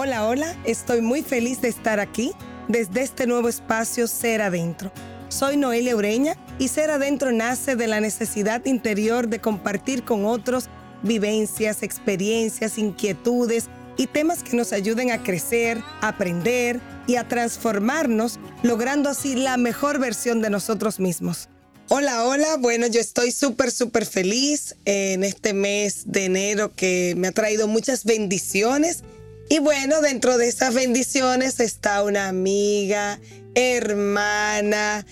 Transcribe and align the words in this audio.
Hola, 0.00 0.28
hola, 0.28 0.56
estoy 0.64 1.00
muy 1.00 1.22
feliz 1.22 1.60
de 1.60 1.66
estar 1.66 1.98
aquí 1.98 2.30
desde 2.68 3.02
este 3.02 3.26
nuevo 3.26 3.48
espacio 3.48 4.06
Ser 4.06 4.42
Adentro. 4.42 4.92
Soy 5.28 5.56
Noelia 5.56 5.96
Ureña 5.96 6.36
y 6.60 6.68
Ser 6.68 6.92
Adentro 6.92 7.32
nace 7.32 7.74
de 7.74 7.88
la 7.88 7.98
necesidad 7.98 8.64
interior 8.64 9.26
de 9.26 9.40
compartir 9.40 10.04
con 10.04 10.24
otros 10.24 10.66
vivencias, 11.02 11.82
experiencias, 11.82 12.78
inquietudes 12.78 13.64
y 13.96 14.06
temas 14.06 14.44
que 14.44 14.56
nos 14.56 14.72
ayuden 14.72 15.10
a 15.10 15.24
crecer, 15.24 15.82
aprender 16.00 16.80
y 17.08 17.16
a 17.16 17.26
transformarnos, 17.26 18.38
logrando 18.62 19.08
así 19.08 19.34
la 19.34 19.56
mejor 19.56 19.98
versión 19.98 20.40
de 20.40 20.50
nosotros 20.50 21.00
mismos. 21.00 21.48
Hola, 21.88 22.24
hola. 22.24 22.56
Bueno, 22.60 22.86
yo 22.86 23.00
estoy 23.00 23.32
súper, 23.32 23.72
súper 23.72 24.06
feliz 24.06 24.76
en 24.84 25.24
este 25.24 25.54
mes 25.54 26.04
de 26.06 26.26
enero 26.26 26.72
que 26.72 27.14
me 27.16 27.26
ha 27.26 27.32
traído 27.32 27.66
muchas 27.66 28.04
bendiciones 28.04 29.02
y 29.48 29.58
bueno, 29.60 30.00
dentro 30.00 30.36
de 30.36 30.48
esas 30.48 30.74
bendiciones 30.74 31.60
está 31.60 32.02
una 32.02 32.28
amiga, 32.28 33.18
hermana, 33.54 35.06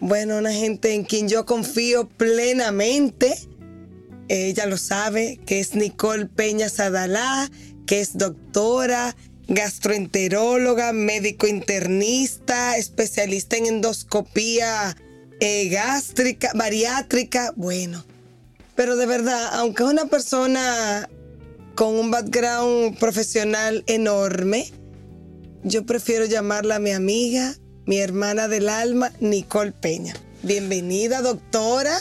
bueno, 0.00 0.38
una 0.38 0.52
gente 0.52 0.92
en 0.94 1.04
quien 1.04 1.28
yo 1.28 1.46
confío 1.46 2.08
plenamente. 2.08 3.38
Ella 4.28 4.66
lo 4.66 4.76
sabe, 4.76 5.40
que 5.46 5.60
es 5.60 5.74
Nicole 5.74 6.26
Peña 6.26 6.68
Sadalá, 6.68 7.50
que 7.86 8.00
es 8.00 8.18
doctora, 8.18 9.16
gastroenteróloga, 9.48 10.92
médico 10.92 11.46
internista, 11.46 12.76
especialista 12.76 13.56
en 13.56 13.66
endoscopía 13.66 14.96
eh, 15.40 15.68
gástrica, 15.68 16.52
bariátrica, 16.54 17.52
bueno. 17.56 18.04
Pero 18.76 18.96
de 18.96 19.06
verdad, 19.06 19.48
aunque 19.54 19.82
es 19.82 19.88
una 19.88 20.04
persona 20.06 21.08
con 21.78 21.94
un 21.94 22.10
background 22.10 22.98
profesional 22.98 23.84
enorme. 23.86 24.68
Yo 25.62 25.86
prefiero 25.86 26.24
llamarla 26.24 26.80
mi 26.80 26.90
amiga, 26.90 27.54
mi 27.86 27.98
hermana 27.98 28.48
del 28.48 28.68
alma, 28.68 29.12
Nicole 29.20 29.70
Peña. 29.70 30.12
Bienvenida, 30.42 31.22
doctora. 31.22 31.96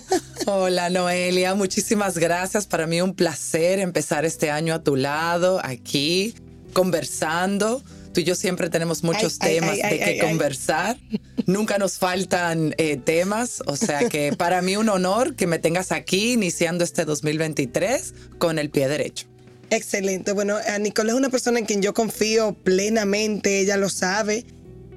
Hola, 0.46 0.90
Noelia. 0.90 1.54
Muchísimas 1.54 2.18
gracias. 2.18 2.66
Para 2.66 2.86
mí 2.86 3.00
un 3.00 3.14
placer 3.14 3.78
empezar 3.78 4.26
este 4.26 4.50
año 4.50 4.74
a 4.74 4.82
tu 4.82 4.96
lado, 4.96 5.62
aquí, 5.64 6.34
conversando. 6.74 7.82
Tú 8.12 8.20
y 8.20 8.24
yo 8.24 8.34
siempre 8.34 8.68
tenemos 8.68 9.02
muchos 9.02 9.38
temas 9.38 9.76
de 9.76 9.98
que 9.98 10.18
conversar. 10.20 10.98
Nunca 11.46 11.78
nos 11.78 11.98
faltan 11.98 12.74
eh, 12.78 12.98
temas. 12.98 13.62
O 13.66 13.76
sea 13.76 14.08
que 14.08 14.32
para 14.36 14.62
mí 14.62 14.76
un 14.76 14.88
honor 14.88 15.34
que 15.34 15.46
me 15.46 15.58
tengas 15.58 15.92
aquí 15.92 16.32
iniciando 16.32 16.84
este 16.84 17.04
2023 17.04 18.14
con 18.38 18.58
el 18.58 18.70
pie 18.70 18.88
derecho. 18.88 19.26
Excelente. 19.70 20.32
Bueno, 20.32 20.58
Nicole 20.80 21.12
es 21.12 21.16
una 21.16 21.30
persona 21.30 21.58
en 21.58 21.64
quien 21.64 21.80
yo 21.80 21.94
confío 21.94 22.52
plenamente, 22.62 23.60
ella 23.60 23.78
lo 23.78 23.88
sabe, 23.88 24.44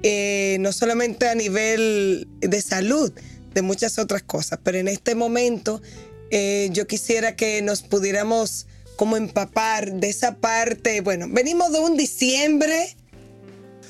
eh, 0.02 0.58
no 0.60 0.70
solamente 0.70 1.28
a 1.28 1.34
nivel 1.34 2.28
de 2.40 2.60
salud, 2.60 3.10
de 3.54 3.62
muchas 3.62 3.98
otras 3.98 4.22
cosas, 4.22 4.58
pero 4.62 4.76
en 4.76 4.88
este 4.88 5.14
momento 5.14 5.80
eh, 6.30 6.68
yo 6.72 6.86
quisiera 6.86 7.36
que 7.36 7.62
nos 7.62 7.80
pudiéramos 7.80 8.66
como 8.96 9.16
empapar 9.16 9.94
de 9.94 10.10
esa 10.10 10.36
parte, 10.36 11.00
bueno, 11.00 11.26
venimos 11.30 11.72
de 11.72 11.78
un 11.78 11.96
diciembre 11.96 12.96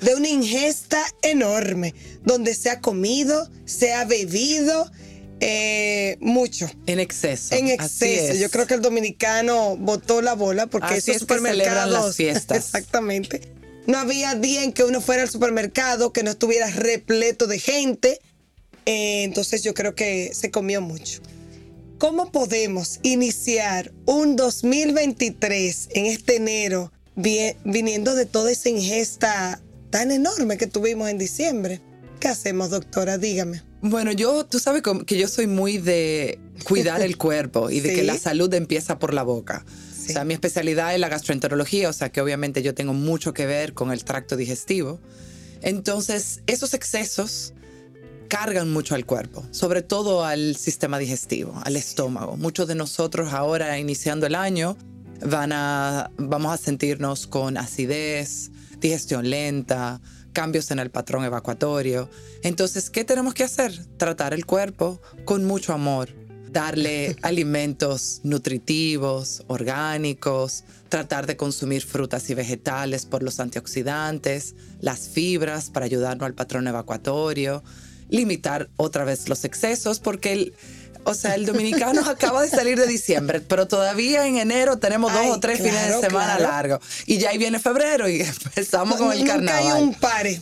de 0.00 0.14
una 0.14 0.28
ingesta 0.28 1.02
enorme, 1.22 1.94
donde 2.24 2.54
se 2.54 2.70
ha 2.70 2.80
comido, 2.80 3.48
se 3.64 3.92
ha 3.92 4.04
bebido, 4.04 4.90
eh, 5.40 6.16
mucho. 6.20 6.70
En 6.86 6.98
exceso. 6.98 7.54
En 7.54 7.68
exceso. 7.68 8.34
Yo 8.34 8.50
creo 8.50 8.66
que 8.66 8.74
el 8.74 8.82
dominicano 8.82 9.76
botó 9.76 10.22
la 10.22 10.34
bola 10.34 10.66
porque 10.66 10.94
Así 10.94 11.10
esos 11.10 11.20
supermercados. 11.20 11.92
las 11.92 12.16
fiestas. 12.16 12.56
Exactamente. 12.64 13.40
No 13.86 13.98
había 13.98 14.34
día 14.34 14.64
en 14.64 14.72
que 14.72 14.82
uno 14.82 15.00
fuera 15.00 15.22
al 15.22 15.30
supermercado 15.30 16.12
que 16.12 16.22
no 16.22 16.30
estuviera 16.30 16.70
repleto 16.70 17.46
de 17.46 17.58
gente. 17.58 18.20
Eh, 18.86 19.24
entonces 19.24 19.62
yo 19.62 19.74
creo 19.74 19.94
que 19.94 20.32
se 20.34 20.50
comió 20.50 20.80
mucho. 20.80 21.20
¿Cómo 21.98 22.30
podemos 22.30 22.98
iniciar 23.02 23.92
un 24.04 24.36
2023 24.36 25.88
en 25.92 26.06
este 26.06 26.36
enero 26.36 26.92
viniendo 27.14 28.14
de 28.14 28.26
toda 28.26 28.50
esa 28.50 28.68
ingesta 28.68 29.62
tan 29.96 30.10
enorme 30.10 30.58
que 30.58 30.66
tuvimos 30.66 31.08
en 31.08 31.16
diciembre? 31.16 31.80
¿Qué 32.20 32.28
hacemos, 32.28 32.68
doctora? 32.68 33.16
Dígame. 33.16 33.62
Bueno, 33.80 34.12
yo, 34.12 34.44
tú 34.44 34.58
sabes 34.58 34.82
que 35.06 35.16
yo 35.16 35.26
soy 35.26 35.46
muy 35.46 35.78
de 35.78 36.38
cuidar 36.64 37.00
el 37.00 37.16
cuerpo 37.26 37.70
y 37.70 37.80
de 37.80 37.94
que 37.94 38.02
la 38.02 38.18
salud 38.18 38.52
empieza 38.52 38.98
por 38.98 39.14
la 39.14 39.22
boca. 39.22 39.64
O 39.66 40.12
sea, 40.12 40.24
mi 40.24 40.34
especialidad 40.34 40.92
es 40.92 41.00
la 41.00 41.08
gastroenterología, 41.08 41.88
o 41.88 41.94
sea 41.94 42.12
que 42.12 42.20
obviamente 42.20 42.62
yo 42.62 42.74
tengo 42.74 42.92
mucho 42.92 43.32
que 43.32 43.46
ver 43.46 43.72
con 43.72 43.90
el 43.90 44.04
tracto 44.04 44.36
digestivo. 44.36 45.00
Entonces, 45.62 46.42
esos 46.46 46.74
excesos 46.74 47.54
cargan 48.28 48.70
mucho 48.70 48.96
al 48.96 49.06
cuerpo, 49.06 49.46
sobre 49.50 49.80
todo 49.80 50.26
al 50.26 50.56
sistema 50.56 50.98
digestivo, 50.98 51.58
al 51.64 51.74
estómago. 51.74 52.36
Muchos 52.36 52.68
de 52.68 52.74
nosotros 52.74 53.32
ahora, 53.32 53.78
iniciando 53.78 54.26
el 54.26 54.34
año, 54.34 54.76
van 55.24 55.52
a, 55.52 56.10
vamos 56.18 56.52
a 56.52 56.58
sentirnos 56.58 57.26
con 57.26 57.56
acidez, 57.56 58.50
digestión 58.80 59.28
lenta, 59.28 60.00
cambios 60.32 60.70
en 60.70 60.78
el 60.78 60.90
patrón 60.90 61.24
evacuatorio. 61.24 62.10
Entonces, 62.42 62.90
¿qué 62.90 63.04
tenemos 63.04 63.34
que 63.34 63.44
hacer? 63.44 63.72
Tratar 63.96 64.34
el 64.34 64.44
cuerpo 64.44 65.00
con 65.24 65.44
mucho 65.44 65.72
amor, 65.72 66.10
darle 66.50 67.16
alimentos 67.22 68.20
nutritivos, 68.22 69.42
orgánicos, 69.46 70.64
tratar 70.88 71.26
de 71.26 71.36
consumir 71.36 71.82
frutas 71.82 72.28
y 72.30 72.34
vegetales 72.34 73.06
por 73.06 73.22
los 73.22 73.40
antioxidantes, 73.40 74.54
las 74.80 75.08
fibras 75.08 75.70
para 75.70 75.86
ayudarnos 75.86 76.26
al 76.26 76.34
patrón 76.34 76.68
evacuatorio, 76.68 77.62
limitar 78.08 78.68
otra 78.76 79.04
vez 79.04 79.28
los 79.28 79.44
excesos, 79.44 80.00
porque 80.00 80.32
el, 80.32 80.54
o 81.06 81.14
sea, 81.14 81.36
el 81.36 81.46
dominicano 81.46 82.02
acaba 82.06 82.42
de 82.42 82.48
salir 82.48 82.78
de 82.78 82.86
diciembre, 82.86 83.40
pero 83.40 83.68
todavía 83.68 84.26
en 84.26 84.38
enero 84.38 84.78
tenemos 84.78 85.12
dos 85.12 85.26
o 85.28 85.40
tres 85.40 85.58
fines 85.58 85.88
de 85.88 86.00
semana 86.00 86.38
largos. 86.38 86.80
Y 87.06 87.18
ya 87.18 87.30
ahí 87.30 87.38
viene 87.38 87.60
febrero 87.60 88.08
y 88.08 88.20
empezamos 88.44 88.96
con 88.96 89.12
el 89.12 89.24
carnaval. 89.24 89.62
Nunca 89.62 89.76
hay 89.76 89.82
un 89.82 89.94
pare. 89.94 90.40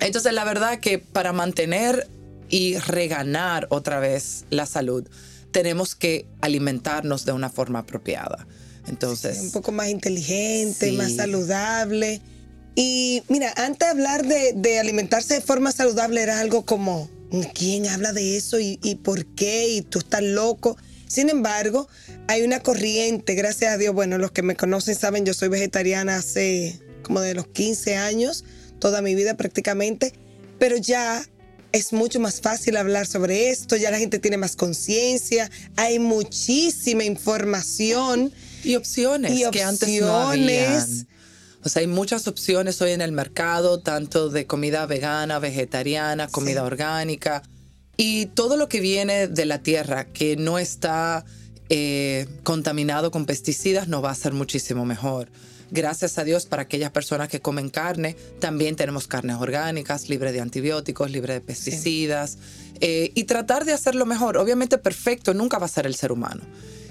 Entonces, 0.00 0.34
la 0.34 0.44
verdad 0.44 0.78
que 0.80 0.98
para 0.98 1.32
mantener 1.32 2.08
y 2.50 2.76
reganar 2.76 3.66
otra 3.70 3.98
vez 3.98 4.44
la 4.50 4.66
salud, 4.66 5.08
tenemos 5.50 5.94
que 5.94 6.26
alimentarnos 6.42 7.24
de 7.24 7.32
una 7.32 7.48
forma 7.48 7.80
apropiada. 7.80 8.46
Entonces. 8.86 9.38
un 9.40 9.50
poco 9.50 9.72
más 9.72 9.88
inteligente, 9.88 10.92
más 10.92 11.16
saludable. 11.16 12.20
Y 12.74 13.22
mira, 13.28 13.54
antes 13.56 13.78
de 13.78 13.86
hablar 13.86 14.26
de, 14.26 14.52
de 14.54 14.78
alimentarse 14.78 15.34
de 15.34 15.40
forma 15.40 15.72
saludable 15.72 16.22
era 16.22 16.38
algo 16.38 16.66
como 16.66 17.08
¿Quién 17.54 17.86
habla 17.86 18.12
de 18.12 18.36
eso 18.36 18.58
y, 18.60 18.76
por 19.02 19.26
qué? 19.26 19.68
Y 19.68 19.82
tú 19.82 19.98
estás 19.98 20.22
loco. 20.22 20.76
Sin 21.06 21.28
embargo, 21.30 21.88
hay 22.28 22.42
una 22.42 22.60
corriente, 22.60 23.34
gracias 23.34 23.72
a 23.72 23.78
Dios, 23.78 23.94
bueno, 23.94 24.18
los 24.18 24.32
que 24.32 24.42
me 24.42 24.56
conocen 24.56 24.96
saben, 24.96 25.24
yo 25.24 25.34
soy 25.34 25.48
vegetariana 25.48 26.16
hace 26.16 26.80
como 27.02 27.20
de 27.20 27.34
los 27.34 27.46
15 27.46 27.96
años, 27.96 28.44
toda 28.80 29.02
mi 29.02 29.14
vida 29.14 29.36
prácticamente, 29.36 30.12
pero 30.58 30.76
ya 30.76 31.24
es 31.70 31.92
mucho 31.92 32.18
más 32.18 32.40
fácil 32.40 32.76
hablar 32.76 33.06
sobre 33.06 33.50
esto, 33.50 33.76
ya 33.76 33.92
la 33.92 33.98
gente 33.98 34.18
tiene 34.18 34.36
más 34.36 34.56
conciencia, 34.56 35.48
hay 35.76 36.00
muchísima 36.00 37.04
información. 37.04 38.32
Y 38.64 38.74
opciones, 38.74 39.30
y 39.32 39.44
opciones 39.44 39.52
que 39.52 39.62
antes 39.62 40.00
no 40.00 40.34
o 41.66 41.68
sea, 41.68 41.80
hay 41.80 41.88
muchas 41.88 42.28
opciones 42.28 42.80
hoy 42.80 42.92
en 42.92 43.00
el 43.00 43.10
mercado, 43.10 43.80
tanto 43.80 44.28
de 44.28 44.46
comida 44.46 44.86
vegana, 44.86 45.40
vegetariana, 45.40 46.28
comida 46.28 46.62
orgánica 46.62 47.42
y 47.96 48.26
todo 48.26 48.56
lo 48.56 48.68
que 48.68 48.78
viene 48.78 49.26
de 49.26 49.46
la 49.46 49.64
tierra 49.64 50.04
que 50.04 50.36
no 50.36 50.60
está 50.60 51.24
eh, 51.68 52.28
contaminado 52.44 53.10
con 53.10 53.26
pesticidas 53.26 53.88
nos 53.88 54.04
va 54.04 54.10
a 54.10 54.14
ser 54.14 54.32
muchísimo 54.32 54.84
mejor. 54.84 55.28
Gracias 55.72 56.18
a 56.18 56.22
Dios 56.22 56.46
para 56.46 56.62
aquellas 56.62 56.92
personas 56.92 57.28
que 57.28 57.40
comen 57.40 57.68
carne, 57.68 58.14
también 58.38 58.76
tenemos 58.76 59.08
carnes 59.08 59.34
orgánicas, 59.34 60.08
libres 60.08 60.34
de 60.34 60.42
antibióticos, 60.42 61.10
libres 61.10 61.34
de 61.34 61.40
pesticidas. 61.40 62.38
Eh, 62.80 63.10
y 63.16 63.24
tratar 63.24 63.64
de 63.64 63.72
hacerlo 63.72 64.06
mejor. 64.06 64.36
Obviamente 64.36 64.78
perfecto 64.78 65.34
nunca 65.34 65.58
va 65.58 65.66
a 65.66 65.68
ser 65.68 65.86
el 65.86 65.96
ser 65.96 66.12
humano. 66.12 66.42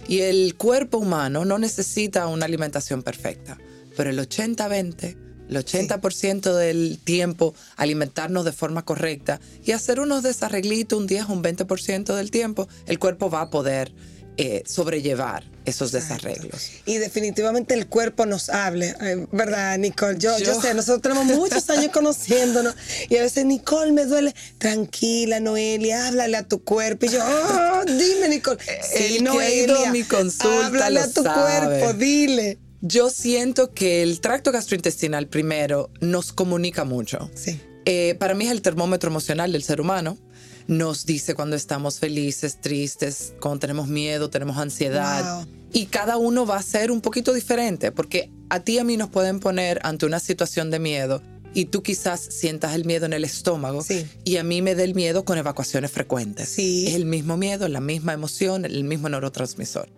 Y 0.09 0.19
el 0.19 0.55
cuerpo 0.55 0.97
humano 0.97 1.45
no 1.45 1.59
necesita 1.59 2.27
una 2.27 2.43
alimentación 2.43 3.03
perfecta 3.03 3.57
pero 3.95 4.09
el 4.09 4.19
80-20, 4.19 5.17
el 5.49 5.55
80% 5.55 6.53
del 6.53 6.99
tiempo 7.03 7.53
alimentarnos 7.77 8.45
de 8.45 8.51
forma 8.51 8.83
correcta 8.83 9.39
y 9.63 9.71
hacer 9.71 9.99
unos 9.99 10.23
desarreglitos, 10.23 10.97
un 10.97 11.07
10, 11.07 11.25
un 11.29 11.43
20% 11.43 12.15
del 12.15 12.31
tiempo, 12.31 12.67
el 12.87 12.99
cuerpo 12.99 13.29
va 13.29 13.41
a 13.41 13.49
poder 13.49 13.93
eh, 14.37 14.63
sobrellevar 14.65 15.45
esos 15.63 15.93
desarreglos. 15.93 16.71
Y 16.85 16.97
definitivamente 16.97 17.73
el 17.73 17.87
cuerpo 17.87 18.25
nos 18.25 18.49
hable, 18.49 18.93
eh, 18.99 19.25
¿verdad, 19.31 19.77
Nicole? 19.77 20.17
Yo, 20.19 20.37
yo, 20.39 20.59
sé, 20.59 20.73
nosotros 20.73 21.01
tenemos 21.01 21.25
muchos 21.37 21.69
años 21.69 21.91
conociéndonos 21.93 22.75
y 23.09 23.15
a 23.15 23.21
veces, 23.21 23.45
Nicole, 23.45 23.93
me 23.93 24.05
duele. 24.05 24.35
Tranquila, 24.57 25.39
Noelia, 25.39 26.07
háblale 26.07 26.35
a 26.35 26.43
tu 26.43 26.63
cuerpo. 26.65 27.05
Y 27.05 27.09
yo, 27.09 27.19
oh, 27.23 27.85
dime, 27.85 28.27
Nicole. 28.27 28.57
Sí, 28.83 29.19
Noelia, 29.21 29.89
mi 29.91 30.03
consulta, 30.03 30.67
háblale 30.67 30.99
a 30.99 31.09
tu 31.09 31.23
cuerpo, 31.23 31.93
dile. 31.93 32.59
Yo 32.87 33.09
siento 33.09 33.73
que 33.73 34.03
el 34.03 34.21
tracto 34.21 34.51
gastrointestinal 34.51 35.27
primero 35.27 35.89
nos 36.01 36.31
comunica 36.31 36.83
mucho. 36.83 37.31
Sí. 37.33 37.59
Eh, 37.85 38.15
para 38.19 38.35
mí 38.35 38.45
es 38.45 38.51
el 38.51 38.61
termómetro 38.61 39.09
emocional 39.09 39.51
del 39.51 39.63
ser 39.63 39.81
humano. 39.81 40.19
Nos 40.67 41.07
dice 41.07 41.33
cuando 41.33 41.55
estamos 41.55 41.97
felices, 41.97 42.61
tristes, 42.61 43.33
cuando 43.41 43.61
tenemos 43.61 43.87
miedo, 43.87 44.29
tenemos 44.29 44.57
ansiedad. 44.57 45.47
Y 45.73 45.87
cada 45.87 46.17
uno 46.17 46.45
va 46.45 46.57
a 46.57 46.61
ser 46.61 46.91
un 46.91 47.01
poquito 47.01 47.33
diferente, 47.33 47.91
porque 47.91 48.29
a 48.49 48.59
ti 48.59 48.73
y 48.73 48.77
a 48.77 48.83
mí 48.83 48.97
nos 48.97 49.09
pueden 49.09 49.39
poner 49.39 49.79
ante 49.81 50.05
una 50.05 50.19
situación 50.19 50.69
de 50.69 50.77
miedo 50.77 51.23
y 51.55 51.65
tú 51.65 51.81
quizás 51.81 52.21
sientas 52.21 52.75
el 52.75 52.85
miedo 52.85 53.07
en 53.07 53.13
el 53.13 53.23
estómago 53.23 53.83
y 54.23 54.37
a 54.37 54.43
mí 54.43 54.61
me 54.61 54.75
da 54.75 54.83
el 54.83 54.93
miedo 54.93 55.25
con 55.25 55.39
evacuaciones 55.39 55.89
frecuentes. 55.89 56.49
Sí. 56.49 56.85
Es 56.87 56.93
el 56.93 57.05
mismo 57.05 57.35
miedo, 57.35 57.67
la 57.67 57.81
misma 57.81 58.13
emoción, 58.13 58.63
el 58.63 58.83
mismo 58.83 59.09
neurotransmisor. 59.09 59.89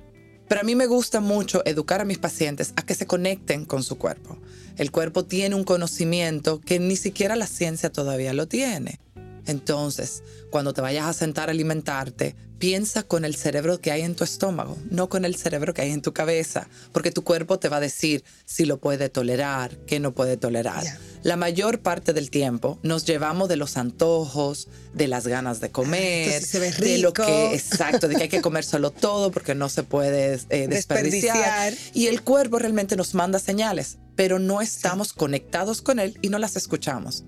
Pero 0.48 0.62
a 0.62 0.64
mí 0.64 0.76
me 0.76 0.88
gusta 0.88 1.20
mucho 1.20 1.62
educar 1.66 2.02
a 2.02 2.06
mis 2.06 2.18
pacientes 2.18 2.74
a 2.76 2.82
que 2.84 2.96
se 2.96 3.08
conecten 3.08 3.66
con 3.66 3.84
su 3.84 3.98
cuerpo. 3.98 4.38
El 4.78 4.92
cuerpo 4.92 5.26
tiene 5.26 5.56
un 5.56 5.64
conocimiento 5.64 6.62
que 6.62 6.80
ni 6.80 6.96
siquiera 6.96 7.36
la 7.36 7.48
ciencia 7.48 7.92
todavía 7.92 8.34
lo 8.34 8.48
tiene. 8.48 9.00
Entonces, 9.48 10.24
cuando 10.50 10.74
te 10.74 10.82
vayas 10.82 11.06
a 11.06 11.14
sentar 11.14 11.50
a 11.50 11.52
alimentarte, 11.52 12.36
piensa 12.60 13.04
con 13.04 13.26
el 13.26 13.36
cerebro 13.36 13.80
que 13.80 13.92
hay 13.92 14.02
en 14.02 14.16
tu 14.16 14.24
estómago, 14.24 14.78
no 14.90 15.10
con 15.10 15.26
el 15.26 15.36
cerebro 15.36 15.74
que 15.74 15.82
hay 15.82 15.92
en 15.92 16.02
tu 16.02 16.14
cabeza, 16.14 16.68
porque 16.92 17.12
tu 17.12 17.24
cuerpo 17.24 17.60
te 17.60 17.70
va 17.70 17.78
a 17.78 17.82
decir 17.82 18.24
si 18.46 18.66
lo 18.66 18.78
puede 18.78 19.10
tolerar, 19.10 19.78
qué 19.86 20.00
no 20.00 20.14
puede 20.14 20.38
tolerar. 20.38 20.84
La 21.24 21.36
mayor 21.36 21.80
parte 21.80 22.14
del 22.14 22.30
tiempo 22.30 22.80
nos 22.84 23.06
llevamos 23.06 23.50
de 23.50 23.58
los 23.58 23.78
antojos, 23.78 24.68
de 24.94 25.08
las 25.08 25.28
ganas 25.28 25.60
de 25.60 25.72
comer, 25.72 26.42
de 26.80 26.98
lo 27.00 27.14
que 27.14 27.54
exacto, 27.54 28.08
de 28.08 28.16
que 28.16 28.24
hay 28.24 28.30
que 28.30 28.42
comer 28.42 28.64
solo 28.64 28.92
todo 28.92 29.32
porque 29.32 29.56
no 29.56 29.70
se 29.70 29.84
puede 29.84 30.40
eh, 30.50 30.68
desperdiciar. 30.68 31.74
Y 31.94 32.08
el 32.08 32.22
cuerpo 32.22 32.60
realmente 32.60 32.96
nos 32.96 33.14
manda 33.14 33.40
señales, 33.40 33.98
pero 34.16 34.40
no 34.40 34.62
estamos 34.62 35.14
conectados 35.14 35.82
con 35.82 36.00
él 36.00 36.18
y 36.22 36.30
no 36.30 36.40
las 36.40 36.56
escuchamos. 36.56 37.24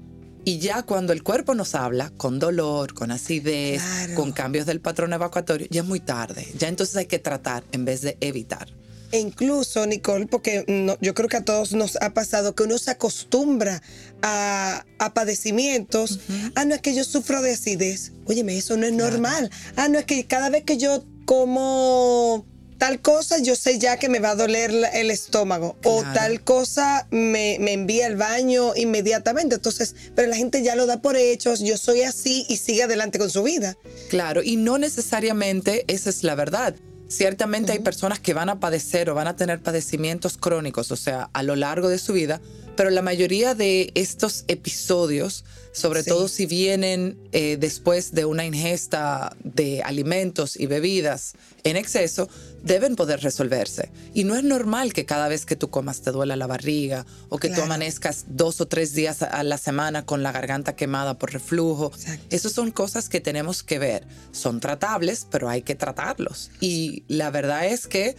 Y 0.49 0.57
ya 0.57 0.81
cuando 0.81 1.13
el 1.13 1.21
cuerpo 1.21 1.53
nos 1.53 1.75
habla 1.75 2.09
con 2.17 2.39
dolor, 2.39 2.95
con 2.95 3.11
acidez, 3.11 3.83
con 4.15 4.31
cambios 4.31 4.65
del 4.65 4.81
patrón 4.81 5.13
evacuatorio, 5.13 5.67
ya 5.69 5.81
es 5.81 5.87
muy 5.87 5.99
tarde. 5.99 6.51
Ya 6.57 6.69
entonces 6.69 6.95
hay 6.95 7.05
que 7.05 7.19
tratar 7.19 7.63
en 7.71 7.85
vez 7.85 8.01
de 8.01 8.17
evitar. 8.19 8.67
E 9.11 9.19
incluso, 9.19 9.85
Nicole, 9.85 10.25
porque 10.25 10.65
yo 11.01 11.13
creo 11.13 11.29
que 11.29 11.37
a 11.37 11.45
todos 11.45 11.73
nos 11.73 12.01
ha 12.01 12.15
pasado 12.15 12.55
que 12.55 12.63
uno 12.63 12.79
se 12.79 12.89
acostumbra 12.89 13.83
a, 14.23 14.83
padecimientos. 15.13 16.19
Ah, 16.55 16.65
no 16.65 16.73
es 16.73 16.81
que 16.81 16.95
yo 16.95 17.03
sufro 17.03 17.43
de 17.43 17.53
acidez. 17.53 18.13
Óyeme, 18.25 18.57
eso 18.57 18.75
no 18.75 18.87
es 18.87 18.93
normal. 18.93 19.51
Ah, 19.75 19.87
no 19.87 19.99
es 19.99 20.05
que 20.05 20.25
cada 20.25 20.49
vez 20.49 20.63
que 20.63 20.77
yo 20.77 21.05
como 21.25 22.47
tal 22.79 23.01
cosa, 23.01 23.37
yo 23.39 23.55
sé 23.55 23.77
ya 23.77 23.97
que 23.97 24.09
me 24.09 24.19
va 24.19 24.31
a 24.31 24.35
doler 24.35 24.71
el 24.93 25.11
estómago. 25.11 25.77
O 25.83 26.01
tal 26.13 26.41
cosa 26.41 27.05
me, 27.11 27.55
envía 27.55 28.07
al 28.07 28.15
baño 28.15 28.71
inmediatamente. 28.75 29.55
Entonces, 29.55 29.95
pero 30.15 30.29
la 30.29 30.35
gente 30.35 30.63
ya 30.63 30.75
lo 30.75 30.87
da 30.87 31.01
por 31.01 31.15
hechos, 31.15 31.59
yo 31.59 31.77
soy 31.77 32.01
así 32.01 32.45
y 32.49 32.57
sigue 32.57 32.83
adelante 32.83 33.19
con 33.19 33.29
su 33.29 33.43
vida. 33.43 33.77
Claro, 34.09 34.41
y 34.41 34.55
no 34.55 34.79
necesariamente 34.79 35.83
esa 35.87 36.09
es 36.09 36.23
la 36.23 36.33
verdad. 36.33 36.73
Ciertamente 37.09 37.71
hay 37.71 37.79
personas 37.79 38.19
que 38.19 38.33
van 38.33 38.49
a 38.49 38.59
padecer 38.59 39.09
o 39.09 39.15
van 39.15 39.27
a 39.27 39.35
tener 39.35 39.61
padecimientos 39.61 40.37
crónicos, 40.37 40.91
o 40.91 40.95
sea, 40.95 41.29
a 41.33 41.43
lo 41.43 41.55
largo 41.55 41.89
de 41.89 41.97
su 41.97 42.13
vida, 42.13 42.39
pero 42.79 42.91
la 42.91 43.01
mayoría 43.01 43.55
de 43.55 43.91
estos 43.93 44.45
episodios, 44.47 45.43
sobre 45.73 46.01
todo 46.01 46.29
si 46.29 46.45
vienen 46.45 47.17
eh, 47.33 47.57
después 47.59 48.13
de 48.13 48.23
una 48.23 48.45
ingesta 48.45 49.35
de 49.43 49.83
alimentos 49.83 50.57
y 50.57 50.65
bebidas 50.65 51.33
en 51.65 51.75
exceso, 51.75 52.29
deben 52.63 52.95
poder 52.95 53.19
resolverse. 53.19 53.91
Y 54.13 54.23
no 54.23 54.33
es 54.33 54.45
normal 54.45 54.93
que 54.93 55.05
cada 55.05 55.27
vez 55.27 55.45
que 55.45 55.57
tú 55.57 55.69
comas 55.69 55.99
te 55.99 56.11
duela 56.11 56.37
la 56.37 56.47
barriga 56.47 57.05
o 57.27 57.37
que 57.37 57.49
tú 57.49 57.61
amanezcas 57.61 58.27
dos 58.29 58.61
o 58.61 58.67
tres 58.69 58.93
días 58.93 59.23
a 59.23 59.43
la 59.43 59.57
semana 59.57 60.05
con 60.05 60.23
la 60.23 60.31
garganta 60.31 60.77
quemada 60.77 61.19
por 61.19 61.33
reflujo. 61.33 61.91
Esas 62.29 62.53
son 62.53 62.71
cosas 62.71 63.09
que 63.09 63.19
tenemos 63.19 63.61
que 63.61 63.77
ver. 63.77 64.07
Son 64.31 64.61
tratables, 64.61 65.27
pero 65.29 65.49
hay 65.49 65.63
que 65.63 65.75
tratarlos. 65.75 66.49
Y 66.61 67.03
la 67.09 67.29
verdad 67.29 67.65
es 67.65 67.87
que 67.87 68.15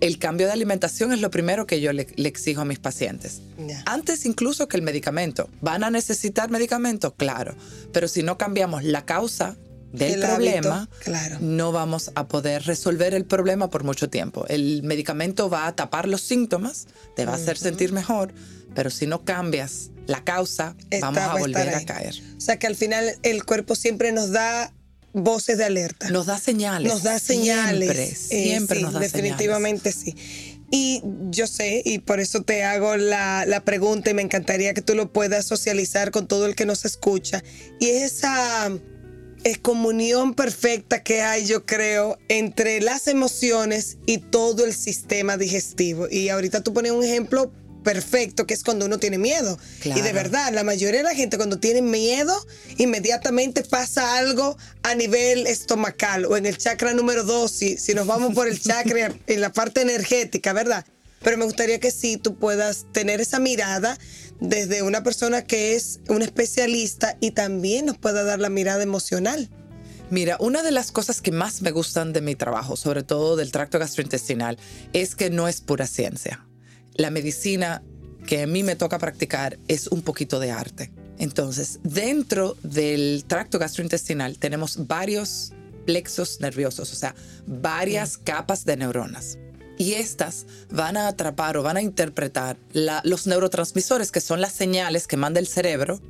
el 0.00 0.18
cambio 0.18 0.46
de 0.46 0.52
alimentación 0.52 1.12
es 1.12 1.20
lo 1.20 1.30
primero 1.30 1.66
que 1.66 1.80
yo 1.80 1.92
le, 1.92 2.06
exijo 2.16 2.60
a 2.60 2.64
mis 2.64 2.78
pacientes. 2.78 3.42
Antes 3.86 4.26
incluso 4.26 4.68
que 4.68 4.76
el 4.76 4.82
medicamento. 4.82 5.48
¿Van 5.60 5.84
a 5.84 5.90
necesitar 5.90 6.50
medicamento? 6.50 7.14
Claro. 7.14 7.54
Pero 7.92 8.08
si 8.08 8.22
no 8.22 8.38
cambiamos 8.38 8.84
la 8.84 9.04
causa 9.04 9.56
del 9.92 10.20
problema, 10.20 10.88
claro. 11.00 11.38
no 11.40 11.70
vamos 11.70 12.10
a 12.16 12.26
poder 12.26 12.64
resolver 12.64 13.14
el 13.14 13.24
problema 13.24 13.70
por 13.70 13.84
mucho 13.84 14.10
tiempo. 14.10 14.44
El 14.48 14.82
medicamento 14.82 15.48
va 15.48 15.66
a 15.66 15.76
tapar 15.76 16.08
los 16.08 16.20
síntomas, 16.20 16.88
te 17.14 17.24
va 17.24 17.32
a 17.32 17.36
hacer 17.36 17.56
sentir 17.56 17.92
mejor, 17.92 18.34
pero 18.74 18.90
si 18.90 19.06
no 19.06 19.24
cambias 19.24 19.90
la 20.06 20.24
causa, 20.24 20.74
vamos 21.00 21.22
a 21.22 21.36
volver 21.36 21.74
a 21.74 21.84
caer. 21.84 22.14
O 22.36 22.40
sea 22.40 22.58
que 22.58 22.66
al 22.66 22.74
final 22.74 23.16
el 23.22 23.44
cuerpo 23.44 23.76
siempre 23.76 24.10
nos 24.10 24.32
da 24.32 24.72
voces 25.14 25.56
de 25.56 25.64
alerta. 25.64 26.10
Nos 26.10 26.26
da 26.26 26.38
señales. 26.38 26.92
Nos 26.92 27.02
da 27.02 27.18
señales. 27.18 27.88
Siempre, 27.88 28.04
eh, 28.04 28.44
siempre 28.48 28.80
nos 28.80 28.92
da 28.92 29.00
definitivamente 29.00 29.92
sí. 29.92 30.14
Y 30.70 31.02
yo 31.30 31.46
sé, 31.46 31.82
y 31.84 32.00
por 32.00 32.20
eso 32.20 32.42
te 32.42 32.64
hago 32.64 32.96
la, 32.96 33.46
la, 33.46 33.64
pregunta 33.64 34.10
y 34.10 34.14
me 34.14 34.22
encantaría 34.22 34.74
que 34.74 34.82
tú 34.82 34.94
lo 34.94 35.12
puedas 35.12 35.46
socializar 35.46 36.10
con 36.10 36.26
todo 36.26 36.46
el 36.46 36.56
que 36.56 36.66
nos 36.66 36.84
escucha. 36.84 37.44
Y 37.78 37.90
esa 37.90 38.72
es 39.44 39.58
comunión 39.58 40.34
perfecta 40.34 41.02
que 41.02 41.22
hay, 41.22 41.46
yo 41.46 41.64
creo, 41.64 42.18
entre 42.28 42.80
las 42.80 43.06
emociones 43.06 43.98
y 44.06 44.18
todo 44.18 44.64
el 44.64 44.74
sistema 44.74 45.36
digestivo. 45.36 46.08
Y 46.10 46.30
ahorita 46.30 46.62
tú 46.62 46.72
pones 46.72 46.92
un 46.92 47.04
ejemplo 47.04 47.52
perfecto, 47.84 48.46
que 48.46 48.54
es 48.54 48.64
cuando 48.64 48.86
uno 48.86 48.98
tiene 48.98 49.18
miedo. 49.18 49.56
Y 49.84 50.00
de 50.00 50.12
verdad, 50.12 50.52
la 50.52 50.64
mayoría 50.64 50.98
de 51.00 51.04
la 51.04 51.14
gente 51.14 51.36
cuando 51.36 51.60
tiene 51.60 51.82
miedo, 51.82 52.34
inmediatamente 52.78 53.62
pasa 53.62 54.16
algo 54.18 54.56
a 54.82 54.96
nivel 54.96 55.46
estomacal 55.46 56.24
o 56.24 56.36
en 56.36 56.46
el 56.46 56.58
chakra 56.58 56.92
número 56.94 57.22
dos, 57.22 57.52
si, 57.52 57.76
si 57.76 57.94
nos 57.94 58.08
vamos 58.08 58.34
por 58.34 58.48
el 58.48 58.60
chakra 58.60 59.14
en 59.28 59.40
la 59.40 59.52
parte 59.52 59.82
energética, 59.82 60.52
¿verdad? 60.52 60.84
Pero 61.22 61.38
me 61.38 61.44
gustaría 61.44 61.78
que 61.78 61.90
sí 61.90 62.16
tú 62.16 62.36
puedas 62.36 62.86
tener 62.92 63.20
esa 63.20 63.38
mirada 63.38 63.96
desde 64.40 64.82
una 64.82 65.02
persona 65.02 65.42
que 65.42 65.76
es 65.76 66.00
un 66.08 66.22
especialista 66.22 67.16
y 67.20 67.30
también 67.30 67.86
nos 67.86 67.98
pueda 67.98 68.24
dar 68.24 68.40
la 68.40 68.50
mirada 68.50 68.82
emocional. 68.82 69.48
Mira, 70.10 70.36
una 70.38 70.62
de 70.62 70.70
las 70.70 70.92
cosas 70.92 71.22
que 71.22 71.32
más 71.32 71.62
me 71.62 71.70
gustan 71.70 72.12
de 72.12 72.20
mi 72.20 72.34
trabajo, 72.34 72.76
sobre 72.76 73.02
todo 73.02 73.36
del 73.36 73.50
tracto 73.50 73.78
gastrointestinal, 73.78 74.58
es 74.92 75.14
que 75.14 75.30
no 75.30 75.48
es 75.48 75.60
pura 75.60 75.86
ciencia. 75.86 76.46
La 76.94 77.10
medicina 77.10 77.82
que 78.26 78.42
a 78.42 78.46
mí 78.46 78.62
me 78.62 78.76
toca 78.76 78.98
practicar 78.98 79.58
es 79.68 79.88
un 79.88 80.02
poquito 80.02 80.40
de 80.40 80.50
arte. 80.50 80.90
Entonces, 81.18 81.80
dentro 81.82 82.56
del 82.62 83.24
tracto 83.26 83.58
gastrointestinal 83.58 84.38
tenemos 84.38 84.86
varios 84.86 85.52
plexos 85.86 86.40
nerviosos, 86.40 86.92
o 86.92 86.96
sea, 86.96 87.14
varias 87.46 88.16
capas 88.16 88.64
de 88.64 88.76
neuronas 88.76 89.38
y 89.78 89.94
estas 89.94 90.46
van 90.70 90.96
a 90.96 91.08
atrapar 91.08 91.56
o 91.56 91.62
van 91.62 91.76
a 91.76 91.82
interpretar 91.82 92.56
los 92.72 93.26
neurotransmisores, 93.26 94.10
que 94.10 94.20
son 94.20 94.40
las 94.40 94.52
señales 94.52 95.06
que 95.06 95.16
manda 95.16 95.40
el 95.40 95.46
cerebro 95.46 96.00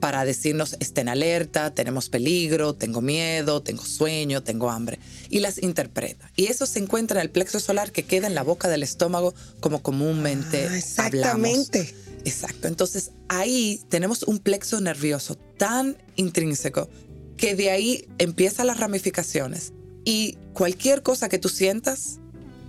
para 0.00 0.24
decirnos, 0.24 0.76
estén 0.80 1.08
alerta, 1.08 1.74
tenemos 1.74 2.08
peligro, 2.08 2.74
tengo 2.74 3.00
miedo, 3.00 3.62
tengo 3.62 3.84
sueño, 3.84 4.42
tengo 4.42 4.70
hambre, 4.70 4.98
y 5.28 5.40
las 5.40 5.62
interpreta. 5.62 6.30
Y 6.36 6.46
eso 6.46 6.66
se 6.66 6.78
encuentra 6.78 7.20
en 7.20 7.26
el 7.26 7.30
plexo 7.30 7.60
solar 7.60 7.92
que 7.92 8.04
queda 8.04 8.26
en 8.26 8.34
la 8.34 8.42
boca 8.42 8.68
del 8.68 8.82
estómago 8.82 9.34
como 9.60 9.82
comúnmente 9.82 10.66
ah, 10.68 10.76
exactamente. 10.76 11.94
Exacto. 12.24 12.66
Entonces 12.66 13.12
ahí 13.28 13.80
tenemos 13.88 14.24
un 14.24 14.40
plexo 14.40 14.80
nervioso 14.80 15.36
tan 15.56 15.96
intrínseco 16.16 16.88
que 17.36 17.54
de 17.54 17.70
ahí 17.70 18.08
empiezan 18.18 18.66
las 18.66 18.80
ramificaciones. 18.80 19.72
Y 20.04 20.38
cualquier 20.52 21.02
cosa 21.02 21.28
que 21.28 21.38
tú 21.38 21.48
sientas, 21.48 22.20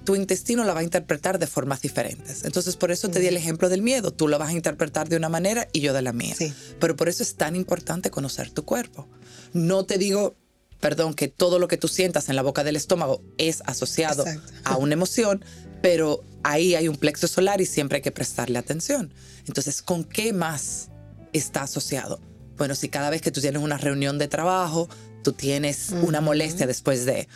tu 0.07 0.15
intestino 0.15 0.63
la 0.63 0.73
va 0.73 0.79
a 0.79 0.83
interpretar 0.83 1.37
de 1.37 1.47
formas 1.47 1.81
diferentes. 1.81 2.45
Entonces, 2.45 2.77
por 2.77 2.91
eso 2.91 3.09
te 3.09 3.19
di 3.19 3.27
el 3.27 3.35
ejemplo 3.35 3.67
del 3.67 3.81
miedo. 3.81 4.11
Tú 4.11 4.29
lo 4.29 4.39
vas 4.39 4.51
a 4.51 4.53
interpretar 4.53 5.09
de 5.09 5.17
una 5.17 5.27
manera 5.27 5.67
y 5.73 5.81
yo 5.81 5.91
de 5.91 6.01
la 6.01 6.13
mía. 6.13 6.33
Pero 6.79 6.95
por 6.95 7.09
eso 7.09 7.23
es 7.23 7.35
tan 7.35 7.57
importante 7.57 8.09
conocer 8.09 8.49
tu 8.49 8.63
cuerpo. 8.63 9.05
No 9.51 9.83
te 9.83 9.97
digo, 9.97 10.37
perdón, 10.79 11.13
que 11.13 11.27
todo 11.27 11.59
lo 11.59 11.67
que 11.67 11.75
tú 11.75 11.89
sientas 11.89 12.29
en 12.29 12.37
la 12.37 12.41
boca 12.41 12.63
del 12.63 12.77
estómago 12.77 13.21
es 13.37 13.61
asociado 13.65 14.23
a 14.63 14.77
una 14.77 14.93
emoción, 14.93 15.43
pero 15.81 16.23
ahí 16.41 16.75
hay 16.75 16.87
un 16.87 16.95
plexo 16.95 17.27
solar 17.27 17.59
y 17.59 17.65
siempre 17.65 17.97
hay 17.97 18.01
que 18.01 18.13
prestarle 18.13 18.59
atención. 18.59 19.13
Entonces, 19.45 19.81
¿con 19.81 20.05
qué 20.05 20.31
más 20.31 20.87
está 21.33 21.63
asociado? 21.63 22.21
Bueno, 22.55 22.75
si 22.75 22.87
cada 22.87 23.09
vez 23.09 23.21
que 23.21 23.31
tú 23.31 23.41
tienes 23.41 23.61
una 23.61 23.77
reunión 23.77 24.19
de 24.19 24.29
trabajo, 24.29 24.87
tú 25.21 25.33
tienes 25.33 25.89
una 26.01 26.21
molestia 26.21 26.65
después 26.65 27.05
de, 27.05 27.27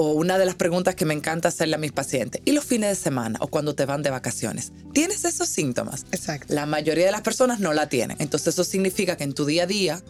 o 0.00 0.12
una 0.12 0.38
de 0.38 0.46
las 0.46 0.54
preguntas 0.54 0.94
que 0.94 1.04
me 1.04 1.12
encanta 1.12 1.48
hacerle 1.48 1.74
a 1.74 1.78
mis 1.78 1.90
pacientes, 1.90 2.40
¿y 2.44 2.52
los 2.52 2.64
fines 2.64 2.90
de 2.90 2.94
semana 2.94 3.36
o 3.42 3.48
cuando 3.48 3.74
te 3.74 3.84
van 3.84 4.04
de 4.04 4.10
vacaciones? 4.10 4.70
¿Tienes 4.92 5.24
esos 5.24 5.48
síntomas? 5.48 6.06
Exacto. 6.12 6.54
La 6.54 6.66
mayoría 6.66 7.06
de 7.06 7.10
las 7.10 7.22
personas 7.22 7.58
no 7.58 7.72
la 7.72 7.88
tienen. 7.88 8.16
Entonces 8.20 8.54
eso 8.54 8.62
significa 8.62 9.16
que 9.16 9.24
en 9.24 9.34
tu 9.34 9.44
día 9.44 9.64
a 9.64 9.66
día 9.66 10.00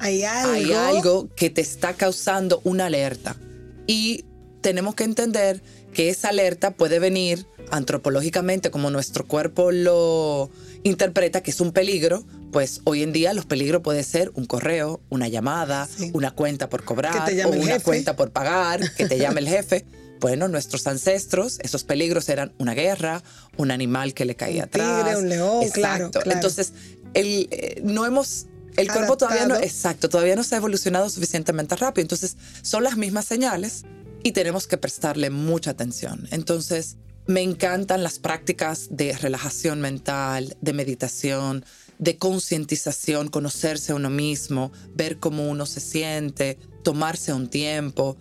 hay 0.00 0.24
algo, 0.24 0.52
hay 0.52 0.72
algo 0.72 1.28
que 1.36 1.48
te 1.48 1.60
está 1.60 1.94
causando 1.94 2.60
una 2.64 2.86
alerta. 2.86 3.36
Y 3.86 4.24
tenemos 4.62 4.96
que 4.96 5.04
entender 5.04 5.62
que 5.94 6.08
esa 6.08 6.30
alerta 6.30 6.72
puede 6.72 6.98
venir 6.98 7.46
antropológicamente 7.70 8.72
como 8.72 8.90
nuestro 8.90 9.28
cuerpo 9.28 9.70
lo 9.70 10.50
interpreta 10.86 11.42
que 11.42 11.50
es 11.50 11.60
un 11.60 11.72
peligro, 11.72 12.24
pues 12.52 12.80
hoy 12.84 13.02
en 13.02 13.12
día 13.12 13.32
los 13.32 13.46
peligros 13.46 13.82
puede 13.82 14.02
ser 14.04 14.30
un 14.34 14.46
correo, 14.46 15.00
una 15.08 15.28
llamada, 15.28 15.88
una 16.12 16.30
cuenta 16.30 16.68
por 16.68 16.84
cobrar 16.84 17.30
o 17.44 17.50
una 17.50 17.80
cuenta 17.80 18.16
por 18.16 18.30
pagar, 18.30 18.92
que 18.94 19.06
te 19.06 19.18
llame 19.18 19.40
el 19.40 19.48
jefe. 19.48 19.84
Bueno, 20.18 20.48
nuestros 20.48 20.86
ancestros, 20.86 21.58
esos 21.62 21.84
peligros 21.84 22.30
eran 22.30 22.54
una 22.56 22.72
guerra, 22.72 23.22
un 23.58 23.70
animal 23.70 24.14
que 24.14 24.24
le 24.24 24.34
caía 24.34 24.62
un 24.62 24.68
atrás. 24.68 25.04
Tigre, 25.04 25.18
un 25.18 25.28
león, 25.28 25.68
Claro, 25.74 26.10
Entonces, 26.24 26.72
el, 27.12 27.48
eh, 27.50 27.82
no 27.84 28.06
hemos 28.06 28.46
el 28.78 28.90
cuerpo 28.90 29.16
todavía 29.16 29.46
no, 29.46 29.56
exacto, 29.56 30.08
todavía 30.08 30.36
no 30.36 30.42
se 30.42 30.54
ha 30.54 30.58
evolucionado 30.58 31.08
suficientemente 31.10 31.76
rápido. 31.76 32.02
Entonces, 32.02 32.36
son 32.62 32.82
las 32.82 32.96
mismas 32.96 33.24
señales 33.26 33.84
y 34.22 34.32
tenemos 34.32 34.66
que 34.66 34.76
prestarle 34.76 35.30
mucha 35.30 35.70
atención. 35.70 36.28
Entonces, 36.30 36.96
me 37.26 37.42
encantan 37.42 38.02
las 38.02 38.18
prácticas 38.18 38.88
de 38.90 39.16
relajación 39.16 39.80
mental, 39.80 40.56
de 40.60 40.72
meditación, 40.72 41.64
de 41.98 42.16
concientización, 42.16 43.28
conocerse 43.28 43.92
a 43.92 43.94
uno 43.96 44.10
mismo, 44.10 44.72
ver 44.94 45.18
cómo 45.18 45.48
uno 45.48 45.66
se 45.66 45.80
siente, 45.80 46.58
tomarse 46.82 47.32
un 47.32 47.48
tiempo. 47.48 48.16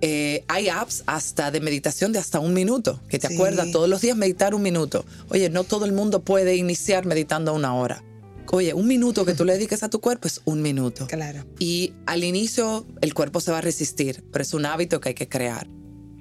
Eh, 0.00 0.44
hay 0.48 0.68
apps 0.68 1.02
hasta 1.06 1.50
de 1.50 1.60
meditación 1.60 2.12
de 2.12 2.18
hasta 2.18 2.40
un 2.40 2.54
minuto, 2.54 3.00
que 3.08 3.18
te 3.18 3.32
acuerdas 3.32 3.70
todos 3.72 3.88
los 3.88 4.00
días 4.00 4.16
meditar 4.16 4.54
un 4.54 4.62
minuto. 4.62 5.04
Oye, 5.28 5.50
no 5.50 5.64
todo 5.64 5.84
el 5.84 5.92
mundo 5.92 6.22
puede 6.22 6.56
iniciar 6.56 7.06
meditando 7.06 7.52
una 7.54 7.74
hora. 7.74 8.04
Oye, 8.50 8.72
un 8.72 8.86
minuto 8.86 9.26
que 9.26 9.34
tú 9.34 9.44
le 9.44 9.52
dediques 9.52 9.82
a 9.82 9.90
tu 9.90 10.00
cuerpo 10.00 10.26
es 10.26 10.40
un 10.46 10.62
minuto. 10.62 11.06
Claro. 11.06 11.44
Y 11.58 11.92
al 12.06 12.24
inicio 12.24 12.86
el 13.02 13.12
cuerpo 13.12 13.40
se 13.40 13.50
va 13.50 13.58
a 13.58 13.60
resistir, 13.60 14.24
pero 14.32 14.42
es 14.42 14.54
un 14.54 14.64
hábito 14.64 15.00
que 15.00 15.10
hay 15.10 15.14
que 15.14 15.28
crear. 15.28 15.68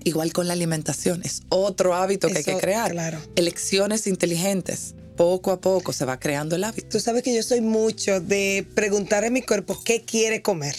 Igual 0.03 0.33
con 0.33 0.47
la 0.47 0.53
alimentación, 0.53 1.21
es 1.23 1.41
otro 1.49 1.93
hábito 1.93 2.27
que 2.29 2.37
hay 2.37 2.43
que 2.43 2.57
crear. 2.57 2.91
Claro. 2.91 3.19
Elecciones 3.35 4.07
inteligentes. 4.07 4.95
Poco 5.15 5.51
a 5.51 5.59
poco 5.59 5.93
se 5.93 6.05
va 6.05 6.19
creando 6.19 6.55
el 6.55 6.63
hábito. 6.63 6.87
Tú 6.89 6.99
sabes 6.99 7.23
que 7.23 7.33
yo 7.33 7.41
soy 7.41 7.61
mucho 7.61 8.21
de 8.21 8.65
preguntar 8.75 9.25
a 9.25 9.29
mi 9.29 9.41
cuerpo 9.41 9.81
qué 9.83 10.03
quiere 10.03 10.41
comer. 10.41 10.75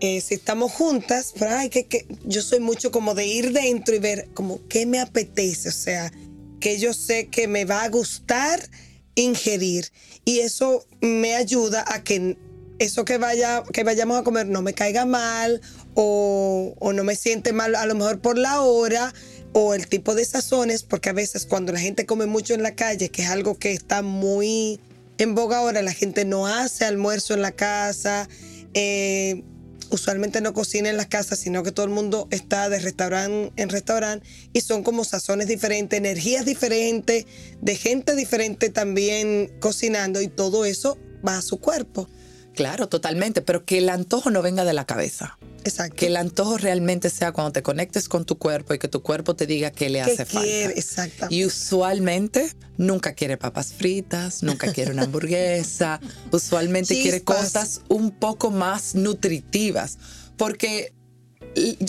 Eh, 0.00 0.20
si 0.20 0.34
estamos 0.34 0.72
juntas, 0.72 1.32
pero, 1.38 1.54
ay, 1.54 1.68
que, 1.68 2.06
yo 2.24 2.42
soy 2.42 2.58
mucho 2.58 2.90
como 2.90 3.14
de 3.14 3.26
ir 3.26 3.52
dentro 3.52 3.94
y 3.94 4.00
ver 4.00 4.30
como 4.34 4.66
qué 4.66 4.84
me 4.84 4.98
apetece, 4.98 5.68
o 5.68 5.72
sea, 5.72 6.10
que 6.58 6.80
yo 6.80 6.92
sé 6.92 7.28
que 7.28 7.46
me 7.46 7.64
va 7.64 7.84
a 7.84 7.88
gustar 7.88 8.68
ingerir 9.14 9.92
y 10.24 10.40
eso 10.40 10.84
me 11.00 11.36
ayuda 11.36 11.84
a 11.86 12.02
que 12.02 12.36
eso 12.78 13.04
que, 13.04 13.18
vaya, 13.18 13.62
que 13.72 13.84
vayamos 13.84 14.18
a 14.18 14.22
comer 14.22 14.46
no 14.46 14.62
me 14.62 14.74
caiga 14.74 15.06
mal 15.06 15.60
o, 15.94 16.74
no 16.94 17.04
me 17.04 17.16
siente 17.16 17.52
mal 17.52 17.74
a 17.74 17.86
lo 17.86 17.94
mejor 17.94 18.20
por 18.20 18.38
la 18.38 18.62
hora 18.62 19.12
o 19.52 19.74
el 19.74 19.86
tipo 19.86 20.14
de 20.14 20.24
sazones, 20.24 20.82
porque 20.82 21.10
a 21.10 21.12
veces 21.12 21.46
cuando 21.46 21.72
la 21.72 21.80
gente 21.80 22.06
come 22.06 22.26
mucho 22.26 22.54
en 22.54 22.62
la 22.62 22.74
calle, 22.74 23.10
que 23.10 23.22
es 23.22 23.28
algo 23.28 23.58
que 23.58 23.72
está 23.72 24.00
muy 24.00 24.80
en 25.18 25.34
boga 25.34 25.58
ahora, 25.58 25.82
la 25.82 25.92
gente 25.92 26.24
no 26.24 26.46
hace 26.46 26.86
almuerzo 26.86 27.34
en 27.34 27.42
la 27.42 27.52
casa, 27.52 28.28
eh, 28.72 29.44
usualmente 29.90 30.40
no 30.40 30.54
cocina 30.54 30.88
en 30.88 30.96
las 30.96 31.06
casas, 31.06 31.38
sino 31.38 31.62
que 31.62 31.70
todo 31.70 31.84
el 31.84 31.92
mundo 31.92 32.28
está 32.30 32.70
de 32.70 32.78
restaurante 32.78 33.52
en 33.56 33.68
restaurante 33.68 34.26
y 34.54 34.62
son 34.62 34.82
como 34.82 35.04
sazones 35.04 35.48
diferentes, 35.48 35.98
energías 35.98 36.46
diferentes, 36.46 37.26
de 37.60 37.76
gente 37.76 38.16
diferente 38.16 38.70
también 38.70 39.52
cocinando 39.60 40.22
y 40.22 40.28
todo 40.28 40.64
eso 40.64 40.98
va 41.26 41.36
a 41.36 41.42
su 41.42 41.58
cuerpo. 41.58 42.08
Claro, 42.54 42.88
totalmente, 42.88 43.42
pero 43.42 43.64
que 43.64 43.78
el 43.78 43.88
antojo 43.88 44.30
no 44.30 44.42
venga 44.42 44.64
de 44.64 44.72
la 44.72 44.84
cabeza. 44.84 45.38
Exacto. 45.64 45.96
Que 45.96 46.06
el 46.08 46.16
antojo 46.16 46.58
realmente 46.58 47.08
sea 47.08 47.32
cuando 47.32 47.52
te 47.52 47.62
conectes 47.62 48.08
con 48.08 48.24
tu 48.24 48.36
cuerpo 48.36 48.74
y 48.74 48.78
que 48.78 48.88
tu 48.88 49.02
cuerpo 49.02 49.34
te 49.34 49.46
diga 49.46 49.70
qué 49.70 49.88
le 49.88 50.02
hace 50.02 50.24
falta. 50.24 50.70
Exactamente. 50.70 51.34
Y 51.34 51.44
usualmente 51.46 52.52
nunca 52.76 53.14
quiere 53.14 53.36
papas 53.36 53.72
fritas, 53.72 54.42
nunca 54.42 54.72
quiere 54.72 54.90
una 54.90 55.04
hamburguesa, 55.04 56.00
usualmente 56.32 57.00
quiere 57.00 57.22
cosas 57.22 57.82
un 57.88 58.10
poco 58.10 58.50
más 58.50 58.94
nutritivas. 58.94 59.98
Porque 60.36 60.92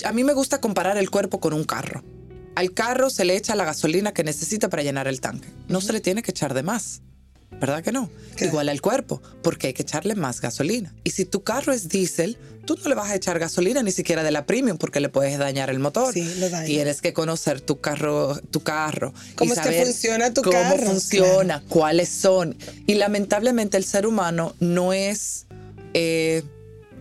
a 0.06 0.12
mí 0.12 0.24
me 0.24 0.34
gusta 0.34 0.62
comparar 0.62 0.98
el 0.98 1.10
cuerpo 1.10 1.40
con 1.40 1.54
un 1.54 1.64
carro. 1.64 2.04
Al 2.56 2.74
carro 2.74 3.10
se 3.10 3.26
le 3.26 3.36
echa 3.36 3.56
la 3.56 3.66
gasolina 3.66 4.14
que 4.14 4.24
necesita 4.24 4.70
para 4.70 4.84
llenar 4.84 5.08
el 5.08 5.20
tanque. 5.20 5.50
No 5.68 5.82
se 5.82 5.92
le 5.92 6.02
tiene 6.02 6.22
que 6.22 6.32
echar 6.32 6.54
de 6.54 6.62
más. 6.62 7.02
¿Verdad 7.60 7.84
que 7.84 7.92
no? 7.92 8.10
Igual 8.40 8.70
al 8.70 8.82
cuerpo, 8.82 9.22
porque 9.42 9.68
hay 9.68 9.74
que 9.74 9.84
echarle 9.84 10.16
más 10.16 10.42
gasolina. 10.42 10.94
Y 11.04 11.12
si 11.12 11.26
tu 11.26 11.44
carro 11.44 11.72
es 11.72 11.88
diésel, 11.88 12.38
tú 12.66 12.78
no 12.82 12.90
le 12.90 12.96
vas 12.96 13.10
a 13.12 13.16
echar 13.16 13.40
gasolina 13.40 13.84
ni 13.84 13.92
siquiera 13.92 14.24
de 14.24 14.32
la 14.32 14.46
premium 14.46 14.78
porque 14.78 15.00
le 15.00 15.10
puedes 15.10 15.38
dañar 15.38 15.70
el 15.70 15.80
motor. 15.80 16.14
Sí, 16.14 16.36
lo 16.40 16.50
daña. 16.50 16.66
Tienes 16.66 17.02
que 17.02 17.14
conocer 17.14 17.62
tu 17.62 17.80
carro, 17.80 18.40
tu 18.52 18.62
carro. 18.62 19.14
¿Cómo 19.36 19.54
y 19.54 19.56
saber 19.56 19.86
funciona 19.86 20.34
tu 20.34 20.42
cómo 20.42 20.58
carro? 20.58 20.78
Cómo 20.78 20.92
funciona, 20.92 21.64
cuáles 21.70 22.10
son. 22.10 22.58
Y 22.86 22.96
lamentablemente 22.96 23.78
el 23.78 23.84
ser 23.84 24.06
humano 24.08 24.56
no 24.60 24.94
es... 24.94 25.46
Eh, 25.94 26.44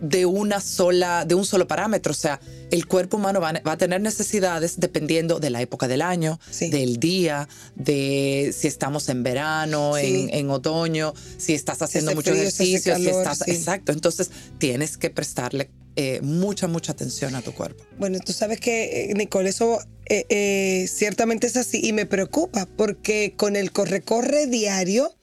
de 0.01 0.25
una 0.25 0.59
sola, 0.59 1.25
de 1.25 1.35
un 1.35 1.45
solo 1.45 1.67
parámetro. 1.67 2.11
O 2.11 2.15
sea, 2.15 2.39
el 2.71 2.87
cuerpo 2.87 3.17
humano 3.17 3.39
va, 3.39 3.53
a 3.63 3.77
tener 3.77 4.01
necesidades 4.01 4.79
dependiendo 4.79 5.39
de 5.39 5.49
la 5.49 5.61
época 5.61 5.87
del 5.87 6.01
año, 6.01 6.39
del 6.59 6.97
día, 6.97 7.47
de 7.75 8.53
si 8.57 8.67
estamos 8.67 9.09
en 9.09 9.23
verano, 9.23 9.97
en, 9.97 10.49
otoño, 10.49 11.13
si 11.37 11.53
estás 11.53 11.81
haciendo 11.81 12.13
mucho 12.15 12.33
ejercicio, 12.33 12.95
si, 12.95 13.07
estás. 13.07 13.47
Exacto. 13.47 13.91
Entonces 13.91 14.29
tienes 14.57 14.97
que 14.97 15.09
prestarle 15.09 15.69
eh, 15.95 16.21
mucha, 16.21 16.67
mucha 16.67 16.91
atención 16.91 17.35
a 17.35 17.41
tu 17.41 17.53
cuerpo. 17.53 17.83
Bueno, 17.99 18.19
tú 18.19 18.33
sabes 18.33 18.59
que, 18.59 19.11
eh, 19.11 19.13
Nicole, 19.13 19.49
eso 19.49 19.79
eh, 20.07 20.87
ciertamente 20.91 21.47
es 21.47 21.55
así 21.55 21.79
y 21.83 21.93
me 21.93 22.05
preocupa 22.05 22.67
porque 22.77 23.35
con 23.37 23.55
el 23.55 23.71
corre-corre 23.71 24.47
diario 24.47 25.13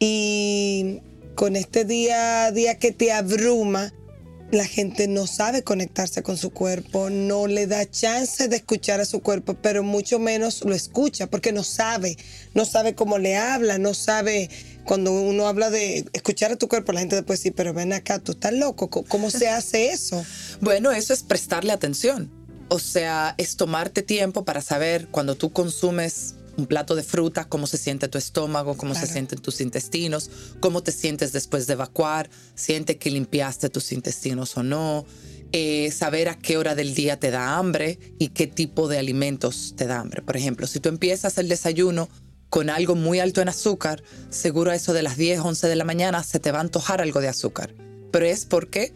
y 0.00 1.00
con 1.34 1.54
este 1.54 1.84
día 1.84 2.46
a 2.46 2.52
día 2.52 2.78
que 2.78 2.90
te 2.90 3.12
abruma, 3.12 3.92
la 4.50 4.64
gente 4.64 5.08
no 5.08 5.26
sabe 5.26 5.62
conectarse 5.62 6.22
con 6.22 6.36
su 6.38 6.50
cuerpo, 6.50 7.10
no 7.10 7.46
le 7.46 7.66
da 7.66 7.88
chance 7.90 8.48
de 8.48 8.56
escuchar 8.56 9.00
a 9.00 9.04
su 9.04 9.20
cuerpo, 9.20 9.54
pero 9.60 9.82
mucho 9.82 10.18
menos 10.18 10.64
lo 10.64 10.74
escucha 10.74 11.26
porque 11.26 11.52
no 11.52 11.64
sabe, 11.64 12.16
no 12.54 12.64
sabe 12.64 12.94
cómo 12.94 13.18
le 13.18 13.36
habla, 13.36 13.78
no 13.78 13.92
sabe 13.92 14.48
cuando 14.84 15.12
uno 15.12 15.46
habla 15.46 15.68
de 15.68 16.06
escuchar 16.14 16.50
a 16.52 16.56
tu 16.56 16.66
cuerpo, 16.66 16.92
la 16.92 17.00
gente 17.00 17.16
después 17.16 17.42
dice, 17.42 17.54
pero 17.54 17.74
ven 17.74 17.92
acá, 17.92 18.20
tú 18.20 18.32
estás 18.32 18.54
loco, 18.54 18.88
¿cómo 18.88 19.30
se 19.30 19.48
hace 19.48 19.90
eso? 19.90 20.24
Bueno, 20.60 20.90
eso 20.90 21.12
es 21.12 21.22
prestarle 21.22 21.72
atención. 21.72 22.30
O 22.68 22.78
sea, 22.78 23.34
es 23.38 23.56
tomarte 23.56 24.02
tiempo 24.02 24.44
para 24.44 24.60
saber 24.60 25.08
cuando 25.08 25.36
tú 25.36 25.52
consumes 25.52 26.34
un 26.58 26.66
plato 26.66 26.96
de 26.96 27.04
fruta, 27.04 27.48
cómo 27.48 27.66
se 27.66 27.78
siente 27.78 28.08
tu 28.08 28.18
estómago, 28.18 28.76
cómo 28.76 28.94
se 28.94 29.06
sienten 29.06 29.38
tus 29.38 29.60
intestinos, 29.60 30.28
cómo 30.60 30.82
te 30.82 30.90
sientes 30.90 31.32
después 31.32 31.66
de 31.66 31.74
evacuar, 31.74 32.28
siente 32.56 32.98
que 32.98 33.10
limpiaste 33.10 33.70
tus 33.70 33.92
intestinos 33.92 34.56
o 34.56 34.64
no, 34.64 35.06
eh, 35.52 35.90
saber 35.92 36.28
a 36.28 36.36
qué 36.36 36.56
hora 36.56 36.74
del 36.74 36.94
día 36.94 37.18
te 37.18 37.30
da 37.30 37.56
hambre 37.56 37.98
y 38.18 38.28
qué 38.28 38.48
tipo 38.48 38.88
de 38.88 38.98
alimentos 38.98 39.74
te 39.76 39.86
da 39.86 40.00
hambre. 40.00 40.20
Por 40.20 40.36
ejemplo, 40.36 40.66
si 40.66 40.80
tú 40.80 40.88
empiezas 40.88 41.38
el 41.38 41.48
desayuno 41.48 42.08
con 42.50 42.70
algo 42.70 42.96
muy 42.96 43.20
alto 43.20 43.40
en 43.40 43.48
azúcar, 43.48 44.02
seguro 44.30 44.72
a 44.72 44.74
eso 44.74 44.92
de 44.92 45.02
las 45.02 45.16
10, 45.16 45.40
11 45.40 45.68
de 45.68 45.76
la 45.76 45.84
mañana 45.84 46.24
se 46.24 46.40
te 46.40 46.50
va 46.50 46.58
a 46.58 46.62
antojar 46.62 47.00
algo 47.00 47.20
de 47.20 47.28
azúcar. 47.28 47.72
Pero 48.10 48.26
es 48.26 48.46
porque 48.46 48.92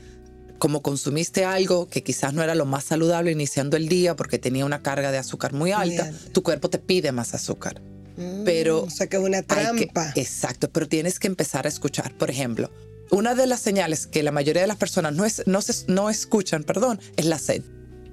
como 0.62 0.80
consumiste 0.80 1.44
algo 1.44 1.88
que 1.88 2.04
quizás 2.04 2.34
no 2.34 2.42
era 2.44 2.54
lo 2.54 2.66
más 2.66 2.84
saludable 2.84 3.32
iniciando 3.32 3.76
el 3.76 3.88
día 3.88 4.14
porque 4.14 4.38
tenía 4.38 4.64
una 4.64 4.80
carga 4.80 5.10
de 5.10 5.18
azúcar 5.18 5.52
muy 5.52 5.72
alta, 5.72 6.12
tu 6.30 6.44
cuerpo 6.44 6.70
te 6.70 6.78
pide 6.78 7.10
más 7.10 7.34
azúcar. 7.34 7.82
Mm, 8.16 8.44
pero 8.44 8.84
o 8.84 8.88
sea 8.88 9.08
que 9.08 9.16
es 9.16 9.22
una 9.24 9.42
trampa. 9.42 10.12
exacto, 10.14 10.70
pero 10.70 10.86
tienes 10.86 11.18
que 11.18 11.26
empezar 11.26 11.66
a 11.66 11.68
escuchar. 11.68 12.16
Por 12.16 12.30
ejemplo, 12.30 12.70
una 13.10 13.34
de 13.34 13.48
las 13.48 13.58
señales 13.58 14.06
que 14.06 14.22
la 14.22 14.30
mayoría 14.30 14.62
de 14.62 14.68
las 14.68 14.76
personas 14.76 15.14
no, 15.14 15.24
es, 15.24 15.42
no, 15.48 15.58
no 15.88 16.08
escuchan, 16.08 16.62
perdón, 16.62 17.00
es 17.16 17.24
la 17.24 17.40
sed. 17.40 17.64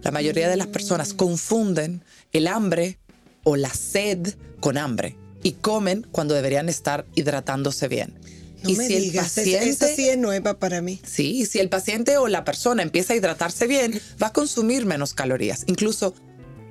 La 0.01 0.09
mayoría 0.09 0.49
de 0.49 0.57
las 0.57 0.65
personas 0.65 1.13
mm. 1.13 1.17
confunden 1.17 2.03
el 2.31 2.47
hambre 2.47 2.97
o 3.43 3.57
la 3.57 3.69
sed 3.69 4.27
con 4.59 4.79
hambre 4.79 5.15
y 5.43 5.51
comen 5.51 6.07
cuando 6.11 6.33
deberían 6.33 6.67
estar 6.67 7.05
hidratándose 7.13 7.87
bien. 7.87 8.17
No 8.63 8.69
y 8.69 8.75
me 8.75 8.87
si 8.87 8.95
el 8.95 9.13
paciente, 9.13 9.95
sí 9.95 10.09
es 10.09 10.17
nueva 10.17 10.59
para 10.59 10.81
mí. 10.81 11.01
Sí, 11.05 11.45
si 11.45 11.59
el 11.59 11.69
paciente 11.69 12.17
o 12.17 12.27
la 12.27 12.43
persona 12.43 12.83
empieza 12.83 13.13
a 13.13 13.15
hidratarse 13.15 13.67
bien, 13.67 13.99
va 14.21 14.27
a 14.27 14.33
consumir 14.33 14.85
menos 14.85 15.13
calorías. 15.13 15.63
Incluso 15.67 16.13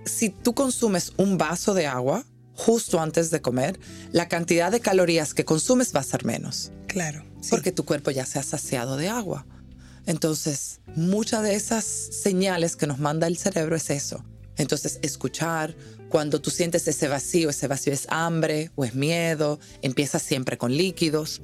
si 0.05 0.31
tú 0.31 0.55
consumes 0.55 1.13
un 1.17 1.39
vaso 1.39 1.75
de 1.75 1.87
agua 1.87 2.25
justo 2.55 3.01
antes 3.01 3.31
de 3.31 3.41
comer, 3.41 3.79
la 4.11 4.29
cantidad 4.29 4.73
de 4.73 4.81
calorías 4.81 5.33
que 5.33 5.45
consumes 5.45 5.95
va 5.95 6.01
a 6.01 6.05
ser 6.05 6.25
menos. 6.25 6.73
Claro. 6.89 7.25
Porque 7.51 7.71
tu 7.71 7.85
cuerpo 7.85 8.11
ya 8.11 8.27
se 8.27 8.39
ha 8.39 8.43
saciado 8.43 8.97
de 8.97 9.09
agua. 9.09 9.47
Entonces, 10.07 10.81
muchas 10.97 11.43
de 11.43 11.55
esas 11.55 11.85
señales 11.85 12.75
que 12.75 12.87
nos 12.87 12.99
manda 12.99 13.27
el 13.27 13.37
cerebro 13.37 13.77
es 13.77 13.91
eso. 13.91 14.25
Entonces, 14.57 14.99
escuchar, 15.03 15.77
cuando 16.09 16.41
tú 16.41 16.51
sientes 16.51 16.89
ese 16.89 17.07
vacío, 17.07 17.51
ese 17.51 17.69
vacío 17.69 17.93
es 17.93 18.07
hambre 18.09 18.73
o 18.75 18.85
es 18.85 18.95
miedo, 18.95 19.61
empieza 19.83 20.19
siempre 20.19 20.59
con 20.59 20.77
líquidos. 20.77 21.43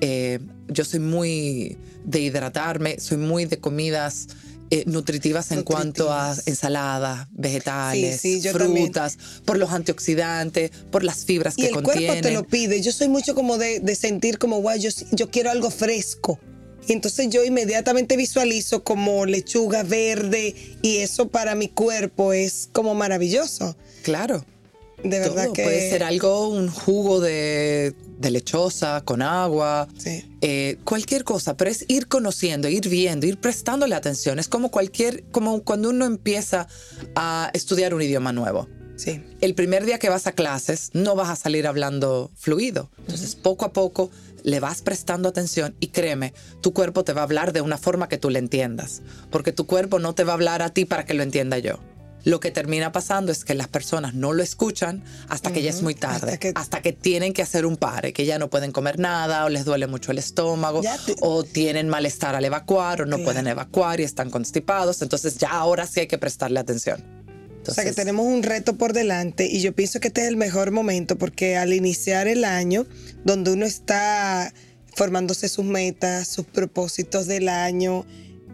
Eh, 0.00 0.40
yo 0.68 0.84
soy 0.84 1.00
muy 1.00 1.78
de 2.04 2.20
hidratarme, 2.20 2.98
soy 3.00 3.18
muy 3.18 3.46
de 3.46 3.58
comidas 3.58 4.28
eh, 4.70 4.82
nutritivas 4.86 5.52
en 5.52 5.62
cuanto 5.62 6.12
a 6.12 6.34
ensaladas, 6.44 7.28
vegetales, 7.30 8.20
frutas, 8.50 9.16
por 9.44 9.58
los 9.58 9.70
antioxidantes, 9.70 10.72
por 10.90 11.04
las 11.04 11.24
fibras 11.24 11.54
y 11.56 11.62
que 11.62 11.68
el 11.68 11.82
cuerpo 11.82 12.14
te 12.20 12.32
lo 12.32 12.44
pide. 12.44 12.80
Yo 12.80 12.90
soy 12.90 13.08
mucho 13.08 13.36
como 13.36 13.58
de, 13.58 13.94
sentir 13.94 14.38
como, 14.38 14.60
guay, 14.60 14.80
yo, 14.80 14.90
yo 15.12 15.30
quiero 15.30 15.50
algo 15.50 15.70
fresco. 15.70 16.40
Y 16.88 16.92
entonces 16.92 17.28
yo 17.30 17.44
inmediatamente 17.44 18.16
visualizo 18.16 18.82
como 18.82 19.24
lechuga 19.24 19.84
verde 19.84 20.54
y 20.82 20.98
eso 20.98 21.28
para 21.28 21.54
mi 21.54 21.68
cuerpo 21.68 22.32
es 22.32 22.68
como 22.72 22.94
maravilloso. 22.94 23.76
Claro. 24.02 24.44
De 25.10 25.18
verdad 25.20 25.52
que. 25.52 25.62
Puede 25.62 25.90
ser 25.90 26.02
algo, 26.02 26.48
un 26.48 26.68
jugo 26.68 27.20
de, 27.20 27.94
lechosa 28.20 29.02
con 29.04 29.22
agua, 29.22 29.88
eh, 30.40 30.78
cualquier 30.84 31.24
cosa, 31.24 31.56
pero 31.56 31.70
es 31.70 31.84
ir 31.88 32.08
conociendo, 32.08 32.68
ir 32.68 32.88
viendo, 32.88 33.26
ir 33.26 33.38
prestándole 33.38 33.94
atención. 33.94 34.38
Es 34.38 34.48
como 34.48 34.70
cualquier, 34.70 35.24
como 35.30 35.62
cuando 35.62 35.90
uno 35.90 36.04
empieza 36.04 36.66
a 37.14 37.50
estudiar 37.54 37.94
un 37.94 38.02
idioma 38.02 38.32
nuevo. 38.32 38.68
Sí. 38.96 39.22
El 39.42 39.54
primer 39.54 39.84
día 39.84 39.98
que 39.98 40.08
vas 40.08 40.26
a 40.26 40.32
clases 40.32 40.90
no 40.94 41.14
vas 41.14 41.28
a 41.28 41.36
salir 41.36 41.66
hablando 41.66 42.30
fluido. 42.34 42.90
Entonces, 42.98 43.34
poco 43.34 43.66
a 43.66 43.72
poco 43.72 44.10
le 44.46 44.60
vas 44.60 44.80
prestando 44.80 45.28
atención 45.28 45.74
y 45.80 45.88
créeme, 45.88 46.32
tu 46.60 46.72
cuerpo 46.72 47.02
te 47.04 47.12
va 47.12 47.22
a 47.22 47.24
hablar 47.24 47.52
de 47.52 47.60
una 47.60 47.78
forma 47.78 48.08
que 48.08 48.16
tú 48.16 48.30
le 48.30 48.38
entiendas, 48.38 49.02
porque 49.30 49.52
tu 49.52 49.66
cuerpo 49.66 49.98
no 49.98 50.14
te 50.14 50.22
va 50.22 50.32
a 50.32 50.34
hablar 50.34 50.62
a 50.62 50.70
ti 50.70 50.84
para 50.84 51.04
que 51.04 51.14
lo 51.14 51.24
entienda 51.24 51.58
yo. 51.58 51.80
Lo 52.26 52.40
que 52.40 52.50
termina 52.50 52.90
pasando 52.90 53.30
es 53.30 53.44
que 53.44 53.54
las 53.54 53.68
personas 53.68 54.12
no 54.12 54.32
lo 54.32 54.42
escuchan 54.42 55.04
hasta 55.28 55.52
que 55.52 55.62
ya 55.62 55.70
es 55.70 55.82
muy 55.82 55.94
tarde, 55.94 56.40
hasta 56.56 56.82
que, 56.82 56.92
tienen 56.92 57.32
que 57.32 57.40
hacer 57.40 57.64
un 57.64 57.76
pare, 57.76 58.12
que 58.12 58.26
ya 58.26 58.36
no 58.40 58.50
pueden 58.50 58.72
comer 58.72 58.98
nada 58.98 59.44
o 59.44 59.48
les 59.48 59.64
duele 59.64 59.86
mucho 59.86 60.10
el 60.10 60.18
estómago 60.18 60.82
o 61.20 61.44
tienen 61.44 61.88
malestar 61.88 62.34
al 62.34 62.44
evacuar 62.44 63.02
o 63.02 63.06
no 63.06 63.18
pueden 63.18 63.46
evacuar 63.46 64.00
y 64.00 64.02
están 64.02 64.30
constipados. 64.30 65.02
Entonces 65.02 65.38
ya 65.38 65.50
ahora 65.50 65.86
sí 65.86 66.00
hay 66.00 66.08
que 66.08 66.18
prestarle 66.18 66.58
atención. 66.58 67.00
o 67.64 67.72
sea 67.72 67.84
que 67.84 67.92
tenemos 67.92 68.26
un 68.26 68.42
reto 68.42 68.76
por 68.76 68.92
delante 68.92 69.46
y 69.46 69.60
yo 69.60 69.72
pienso 69.72 70.00
que 70.00 70.08
este 70.08 70.22
es 70.22 70.26
el 70.26 70.36
mejor 70.36 70.72
momento 70.72 71.16
porque 71.16 71.56
al 71.56 71.72
iniciar 71.72 72.26
el 72.26 72.44
año, 72.44 72.88
donde 73.24 73.52
uno 73.52 73.66
está 73.66 74.52
formándose 74.96 75.48
sus 75.48 75.64
metas, 75.64 76.26
sus 76.26 76.44
propósitos 76.44 77.28
del 77.28 77.48
año, 77.48 78.04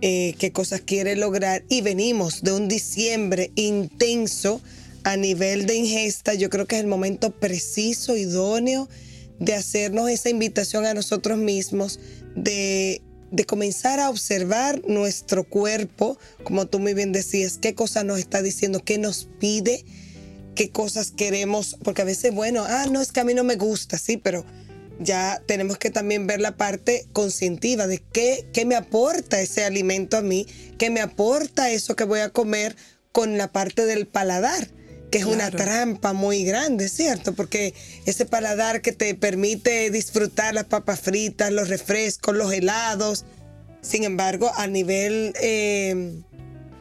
eh, 0.02 0.34
qué 0.38 0.52
cosas 0.52 0.80
quiere 0.80 1.16
lograr. 1.16 1.64
Y 1.68 1.80
venimos 1.80 2.42
de 2.42 2.52
un 2.52 2.68
diciembre 2.68 3.52
intenso 3.54 4.60
a 5.04 5.16
nivel 5.16 5.66
de 5.66 5.76
ingesta, 5.76 6.34
yo 6.34 6.50
creo 6.50 6.66
que 6.66 6.76
es 6.76 6.82
el 6.82 6.88
momento 6.88 7.30
preciso, 7.30 8.16
idóneo 8.16 8.88
de 9.38 9.54
hacernos 9.54 10.10
esa 10.10 10.28
invitación 10.28 10.86
a 10.86 10.94
nosotros 10.94 11.38
mismos 11.38 11.98
de, 12.36 13.02
de 13.32 13.44
comenzar 13.44 13.98
a 13.98 14.10
observar 14.10 14.82
nuestro 14.86 15.44
cuerpo, 15.44 16.18
como 16.44 16.66
tú 16.66 16.78
muy 16.78 16.94
bien 16.94 17.12
decías, 17.12 17.58
qué 17.58 17.74
cosas 17.74 18.04
nos 18.04 18.18
está 18.18 18.42
diciendo, 18.42 18.80
qué 18.84 18.98
nos 18.98 19.28
pide, 19.40 19.84
qué 20.54 20.70
cosas 20.70 21.10
queremos, 21.10 21.76
porque 21.82 22.02
a 22.02 22.06
veces, 22.06 22.32
bueno, 22.32 22.64
ah, 22.66 22.86
no, 22.90 23.00
es 23.00 23.10
que 23.10 23.20
a 23.20 23.24
mí 23.24 23.34
no 23.34 23.42
me 23.44 23.56
gusta, 23.56 23.98
sí, 23.98 24.16
pero 24.16 24.44
ya 24.98 25.42
tenemos 25.46 25.78
que 25.78 25.90
también 25.90 26.26
ver 26.26 26.40
la 26.40 26.56
parte 26.56 27.06
conscientiva 27.12 27.86
de 27.86 28.02
qué, 28.12 28.46
qué 28.52 28.64
me 28.64 28.76
aporta 28.76 29.40
ese 29.40 29.64
alimento 29.64 30.16
a 30.16 30.22
mí, 30.22 30.46
qué 30.78 30.90
me 30.90 31.00
aporta 31.00 31.70
eso 31.70 31.96
que 31.96 32.04
voy 32.04 32.20
a 32.20 32.30
comer 32.30 32.76
con 33.12 33.38
la 33.38 33.52
parte 33.52 33.84
del 33.86 34.06
paladar 34.06 34.68
que 35.12 35.18
es 35.18 35.26
una 35.26 35.50
trampa 35.50 36.14
muy 36.14 36.42
grande, 36.42 36.88
¿cierto? 36.88 37.34
Porque 37.34 37.74
ese 38.06 38.24
paladar 38.24 38.80
que 38.80 38.92
te 38.92 39.14
permite 39.14 39.90
disfrutar 39.90 40.54
las 40.54 40.64
papas 40.64 41.00
fritas, 41.00 41.52
los 41.52 41.68
refrescos, 41.68 42.34
los 42.34 42.50
helados, 42.50 43.26
sin 43.82 44.04
embargo, 44.04 44.50
a 44.56 44.66
nivel 44.66 45.34
eh, 45.40 46.22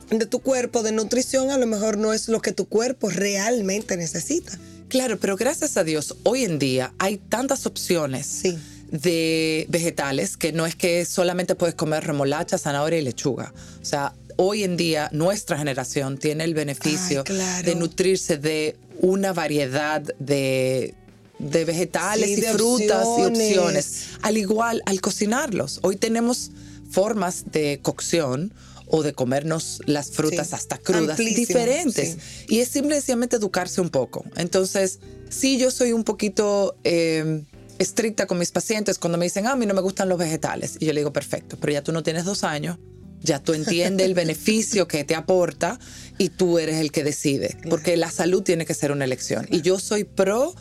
de 0.09 0.25
tu 0.27 0.39
cuerpo, 0.39 0.81
de 0.81 0.93
nutrición, 0.93 1.51
a 1.51 1.57
lo 1.57 1.67
mejor 1.67 1.97
no 1.97 2.13
es 2.13 2.29
lo 2.29 2.41
que 2.41 2.53
tu 2.53 2.69
cuerpo 2.69 3.09
realmente 3.09 3.97
necesita. 3.97 4.57
Claro, 4.91 5.17
pero 5.17 5.37
gracias 5.37 5.77
a 5.77 5.85
Dios, 5.85 6.17
hoy 6.23 6.43
en 6.43 6.59
día 6.59 6.93
hay 6.99 7.17
tantas 7.17 7.65
opciones. 7.65 8.43
de 8.91 9.67
vegetales 9.69 10.35
que 10.35 10.51
no 10.51 10.65
es 10.65 10.75
que 10.75 11.05
solamente 11.05 11.55
puedes 11.55 11.75
comer 11.75 12.03
remolacha, 12.03 12.57
zanahoria 12.57 12.99
y 12.99 13.01
lechuga. 13.01 13.53
O 13.81 13.85
sea, 13.85 14.13
hoy 14.35 14.65
en 14.65 14.75
día 14.75 15.07
nuestra 15.13 15.57
generación 15.57 16.17
tiene 16.17 16.43
el 16.43 16.53
beneficio 16.53 17.23
de 17.23 17.75
nutrirse 17.75 18.35
de 18.35 18.75
una 18.99 19.31
variedad 19.31 20.01
de, 20.19 20.93
vegetales 21.39 22.37
y 22.37 22.41
frutas 22.41 23.07
y 23.17 23.21
opciones. 23.21 24.07
Al 24.23 24.35
igual, 24.35 24.83
al 24.85 24.99
cocinarlos. 24.99 25.79
Hoy 25.83 25.95
tenemos 25.95 26.51
formas 26.89 27.45
de 27.49 27.79
cocción 27.81 28.51
o 28.91 29.03
de 29.03 29.13
comernos 29.13 29.81
las 29.85 30.11
frutas 30.11 30.53
hasta 30.53 30.77
crudas 30.77 31.17
diferentes. 31.17 32.17
Y 32.47 32.59
es 32.59 32.67
simplemente 32.67 33.37
educarse 33.37 33.79
un 33.79 33.89
poco. 33.89 34.25
Entonces, 34.35 34.99
sí, 35.29 35.57
yo 35.57 35.71
soy 35.71 35.93
un 35.93 36.03
poquito 36.03 36.75
em, 36.83 37.45
estricta 37.79 38.27
con 38.27 38.37
mis 38.37 38.51
pacientes 38.51 38.99
cuando 38.99 39.17
me 39.17 39.25
dicen, 39.25 39.47
ah, 39.47 39.53
a 39.53 39.55
mí 39.55 39.65
no 39.65 39.73
me 39.73 39.81
gustan 39.81 40.09
los 40.09 40.19
vegetales. 40.19 40.75
Y 40.79 40.85
yo 40.85 40.93
le 40.93 40.99
digo, 40.99 41.13
perfecto, 41.13 41.57
pero 41.59 41.71
ya 41.71 41.83
tú 41.83 41.93
no 41.93 42.03
tienes 42.03 42.25
dos 42.25 42.43
años. 42.43 42.77
Ya 43.23 43.39
tú 43.39 43.53
entiendes 43.53 44.05
el 44.07 44.13
beneficio 44.13 44.87
que 44.87 45.03
te 45.03 45.15
aporta 45.15 45.79
y 46.17 46.29
tú 46.29 46.57
eres 46.57 46.77
el 46.77 46.91
que 46.91 47.03
decide, 47.03 47.55
porque 47.69 47.95
la 47.95 48.09
salud 48.09 48.41
tiene 48.41 48.65
que 48.65 48.73
ser 48.73 48.91
una 48.91 49.05
elección. 49.05 49.47
Y 49.51 49.61
yo 49.61 49.79
soy 49.79 50.03
pro 50.03 50.55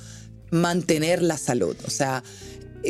mantener 0.51 1.23
la 1.23 1.38
salud. 1.38 1.75
O 1.87 1.90
sea, 1.90 2.23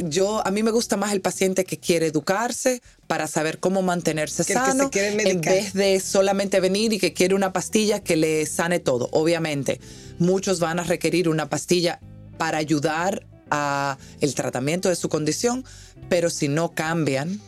yo 0.05 0.46
a 0.46 0.50
mí 0.50 0.62
me 0.62 0.70
gusta 0.70 0.96
más 0.96 1.12
el 1.12 1.20
paciente 1.20 1.64
que 1.64 1.79
quiere 1.79 2.07
educarse 2.07 2.83
para 3.07 3.26
saber 3.26 3.59
cómo 3.59 3.83
mantenerse 3.83 4.44
sano 4.44 4.90
en 4.92 5.40
vez 5.40 5.72
de 5.72 6.00
solamente 6.00 6.61
venir 6.61 6.92
y 6.92 6.98
que 6.98 7.12
quiere 7.12 7.35
una 7.35 7.53
pastilla 7.53 8.00
que 8.00 8.16
le 8.16 8.46
sane 8.46 8.79
todo. 8.79 9.09
Obviamente, 9.12 9.81
muchos 10.18 10.61
van 10.61 10.79
a 10.79 10.85
requerir 10.85 11.29
una 11.29 11.48
pastilla 11.48 12.00
para 12.38 12.59
ayudar 12.59 13.26
a 13.50 13.98
el 14.20 14.35
tratamiento 14.35 14.88
de 14.88 14.96
su 14.96 15.09
condición, 15.09 15.64
pero 16.09 16.31
si 16.31 16.48
no 16.48 16.72
cambian, 16.72 17.40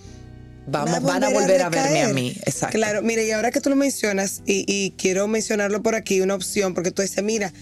vamos, 0.67 1.03
van 1.03 1.25
a 1.25 1.31
volver 1.31 1.63
a, 1.63 1.71
verme 1.71 2.03
a 2.03 2.09
mí. 2.09 2.37
Exacto. 2.45 2.77
Claro, 2.77 3.03
mire, 3.03 3.27
y 3.27 3.31
ahora 3.31 3.51
que 3.51 3.61
tú 3.61 3.71
lo 3.71 3.77
mencionas, 3.77 4.43
y, 4.47 4.65
y 4.67 4.93
quiero 4.93 5.29
mencionarlo 5.29 5.83
por 5.83 5.95
aquí, 5.95 6.21
una 6.21 6.35
opción, 6.35 6.75
porque 6.75 6.91
tú 6.91 7.03
dices, 7.03 7.23
mira, 7.23 7.53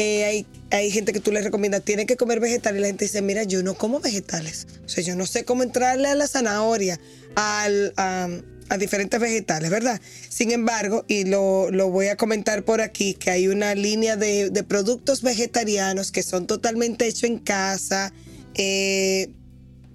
eh, 0.00 0.24
hay, 0.24 0.46
hay 0.70 0.92
gente 0.92 1.12
que 1.12 1.18
tú 1.18 1.32
le 1.32 1.42
recomiendas, 1.42 1.82
tiene 1.82 2.06
que 2.06 2.16
comer 2.16 2.38
vegetales 2.38 2.78
y 2.78 2.82
la 2.82 2.86
gente 2.86 3.06
dice, 3.06 3.20
mira, 3.20 3.42
yo 3.42 3.64
no 3.64 3.74
como 3.74 3.98
vegetales. 3.98 4.68
O 4.86 4.88
sea, 4.88 5.02
yo 5.02 5.16
no 5.16 5.26
sé 5.26 5.44
cómo 5.44 5.64
entrarle 5.64 6.06
a 6.06 6.14
la 6.14 6.28
zanahoria, 6.28 7.00
al, 7.34 7.94
a, 7.96 8.28
diferentes 8.78 9.18
vegetales, 9.18 9.70
¿verdad? 9.70 10.00
Sin 10.28 10.52
embargo, 10.52 11.04
y 11.08 11.24
lo, 11.24 11.72
voy 11.90 12.06
a 12.06 12.16
comentar 12.16 12.64
por 12.64 12.80
aquí, 12.80 13.14
que 13.14 13.32
hay 13.32 13.48
una 13.48 13.74
línea 13.74 14.14
de, 14.16 14.50
de 14.50 14.62
productos 14.62 15.22
vegetarianos 15.22 16.12
que 16.12 16.22
son 16.22 16.46
totalmente 16.46 17.08
hechos 17.08 17.24
en 17.24 17.38
casa, 17.38 18.12
eh, 18.54 19.32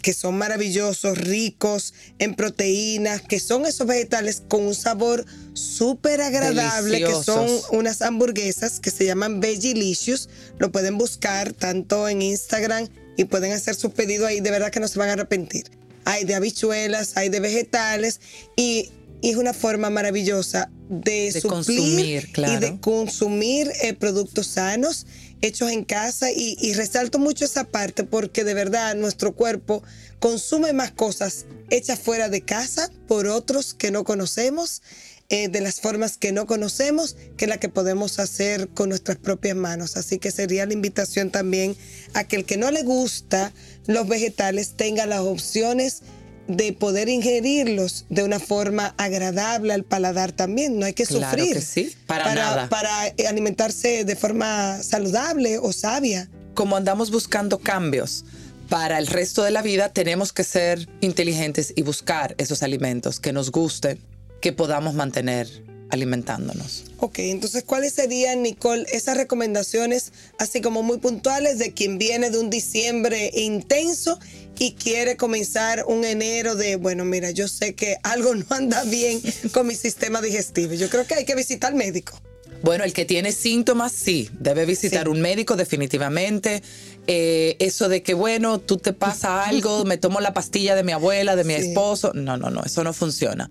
que 0.01 0.13
son 0.13 0.37
maravillosos, 0.37 1.17
ricos 1.17 1.93
en 2.19 2.35
proteínas, 2.35 3.21
que 3.21 3.39
son 3.39 3.65
esos 3.65 3.87
vegetales 3.87 4.43
con 4.49 4.67
un 4.67 4.75
sabor 4.75 5.25
súper 5.53 6.21
agradable, 6.21 6.99
que 6.99 7.13
son 7.23 7.47
unas 7.71 8.01
hamburguesas 8.01 8.79
que 8.79 8.91
se 8.91 9.05
llaman 9.05 9.39
Vegelicious. 9.39 10.29
Lo 10.59 10.71
pueden 10.71 10.97
buscar 10.97 11.53
tanto 11.53 12.07
en 12.07 12.21
Instagram 12.21 12.87
y 13.17 13.25
pueden 13.25 13.51
hacer 13.51 13.75
su 13.75 13.91
pedido 13.91 14.25
ahí, 14.25 14.39
de 14.39 14.51
verdad 14.51 14.71
que 14.71 14.79
no 14.79 14.87
se 14.87 14.99
van 14.99 15.09
a 15.09 15.13
arrepentir. 15.13 15.65
Hay 16.05 16.25
de 16.25 16.35
habichuelas, 16.35 17.15
hay 17.15 17.29
de 17.29 17.39
vegetales 17.39 18.19
y, 18.55 18.91
es 19.21 19.37
una 19.37 19.53
forma 19.53 19.89
maravillosa 19.89 20.69
de, 20.89 21.41
consumir 21.47 22.29
y 22.35 22.55
de 22.57 22.77
consumir 22.81 23.71
eh, 23.81 23.93
productos 23.93 24.47
sanos 24.47 25.05
hechos 25.43 25.71
en 25.71 25.83
casa. 25.83 26.31
Y, 26.31 26.73
resalto 26.73 27.19
mucho 27.19 27.45
esa 27.45 27.65
parte 27.65 28.03
porque 28.03 28.43
de 28.43 28.53
verdad 28.53 28.95
nuestro 28.95 29.33
cuerpo 29.33 29.83
consume 30.19 30.73
más 30.73 30.91
cosas 30.91 31.45
hechas 31.69 31.99
fuera 31.99 32.29
de 32.29 32.41
casa 32.41 32.89
por 33.07 33.27
otros 33.27 33.73
que 33.73 33.91
no 33.91 34.03
conocemos, 34.03 34.81
eh, 35.29 35.47
de 35.47 35.62
las 35.62 35.79
formas 35.79 36.17
que 36.17 36.31
no 36.31 36.45
conocemos, 36.45 37.15
que 37.38 37.47
la 37.47 37.57
que 37.57 37.69
podemos 37.69 38.19
hacer 38.19 38.67
con 38.69 38.89
nuestras 38.89 39.17
propias 39.17 39.55
manos. 39.55 39.97
Así 39.97 40.19
que 40.19 40.31
sería 40.31 40.65
la 40.65 40.73
invitación 40.73 41.31
también 41.31 41.75
a 42.13 42.23
que 42.23 42.36
el 42.36 42.45
que 42.45 42.57
no 42.57 42.71
le 42.71 42.83
gusta 42.83 43.51
los 43.88 44.07
vegetales 44.07 44.73
tenga 44.75 45.05
las 45.05 45.21
opciones 45.21 46.03
de 46.47 46.73
poder 46.73 47.09
ingerirlos 47.09 48.05
de 48.09 48.23
una 48.23 48.39
forma 48.39 48.93
agradable 48.97 49.73
al 49.73 49.83
paladar 49.83 50.31
también. 50.31 50.77
No 50.77 50.86
hay 50.86 50.93
que 50.93 51.05
claro 51.05 51.38
sufrir. 51.38 51.55
Que 51.55 51.62
sí, 51.62 51.95
para, 52.05 52.36
nada. 52.36 52.69
Para 52.69 52.91
alimentarse 53.27 54.03
de 54.03 54.15
forma 54.15 54.81
saludable 54.83 55.57
o 55.57 55.71
sabia. 55.71 56.29
Como 56.53 56.75
andamos 56.75 57.12
buscando 57.12 57.59
cambios 57.59 58.25
para 58.69 58.99
el 58.99 59.07
resto 59.07 59.43
de 59.43 59.51
la 59.51 59.62
vida, 59.62 59.89
tenemos 59.89 60.33
que 60.33 60.43
ser 60.43 60.88
inteligentes 61.01 61.73
y 61.75 61.81
buscar 61.81 62.36
esos 62.38 62.63
alimentos 62.63 63.19
que 63.19 63.33
nos 63.33 63.51
gusten, 63.51 63.99
que 64.43 64.51
podamos 64.51 64.93
mantener 64.93 65.47
alimentándonos. 65.89 66.84
Ok, 66.97 67.19
entonces, 67.19 67.63
¿cuáles 67.63 67.93
serían, 67.93 68.41
Nicole, 68.41 68.86
esas 68.91 69.15
recomendaciones, 69.15 70.12
así 70.38 70.60
como 70.60 70.84
muy 70.84 70.97
puntuales, 70.97 71.60
de 71.60 71.71
quien 71.71 71.97
viene 71.97 72.29
de 72.29 72.39
un 72.39 72.49
diciembre 72.49 73.32
intenso 73.36 74.19
y 74.60 74.73
quiere 74.73 75.15
comenzar 75.15 75.86
un 75.88 76.03
enero 76.03 76.56
de, 76.56 76.75
bueno, 76.75 77.06
mira, 77.06 77.32
yo 77.32 77.47
sé 77.47 77.73
que 77.73 77.95
algo 78.03 78.36
no 78.36 78.45
anda 78.49 78.84
bien 78.84 79.21
con 79.53 79.65
mi 79.65 79.75
sistema 79.75 80.21
digestivo. 80.21 80.73
Yo 80.73 80.89
creo 80.89 81.08
que 81.08 81.13
hay 81.13 81.23
que 81.23 81.36
visitar 81.36 81.71
al 81.71 81.77
médico. 81.77 82.19
Bueno, 82.63 82.84
el 82.84 82.91
que 82.91 83.06
tiene 83.06 83.32
síntomas, 83.32 83.93
sí, 83.93 84.29
debe 84.39 84.65
visitar 84.65 85.08
un 85.08 85.21
médico 85.21 85.56
definitivamente. 85.56 86.63
Eh, 87.08 87.56
eso 87.60 87.88
de 87.88 88.03
que, 88.03 88.13
bueno, 88.13 88.60
tú 88.60 88.77
te 88.77 88.91
pasa 88.91 89.45
algo, 89.45 89.86
me 89.86 89.97
tomo 89.97 90.19
la 90.21 90.34
pastilla 90.34 90.75
de 90.75 90.84
mi 90.84 90.91
abuela, 90.91 91.36
de 91.38 91.43
mi 91.43 91.53
esposo. 91.53 92.12
No, 92.13 92.36
no, 92.36 92.49
no, 92.49 92.63
eso 92.63 92.84
no 92.84 92.93
funciona. 92.93 93.49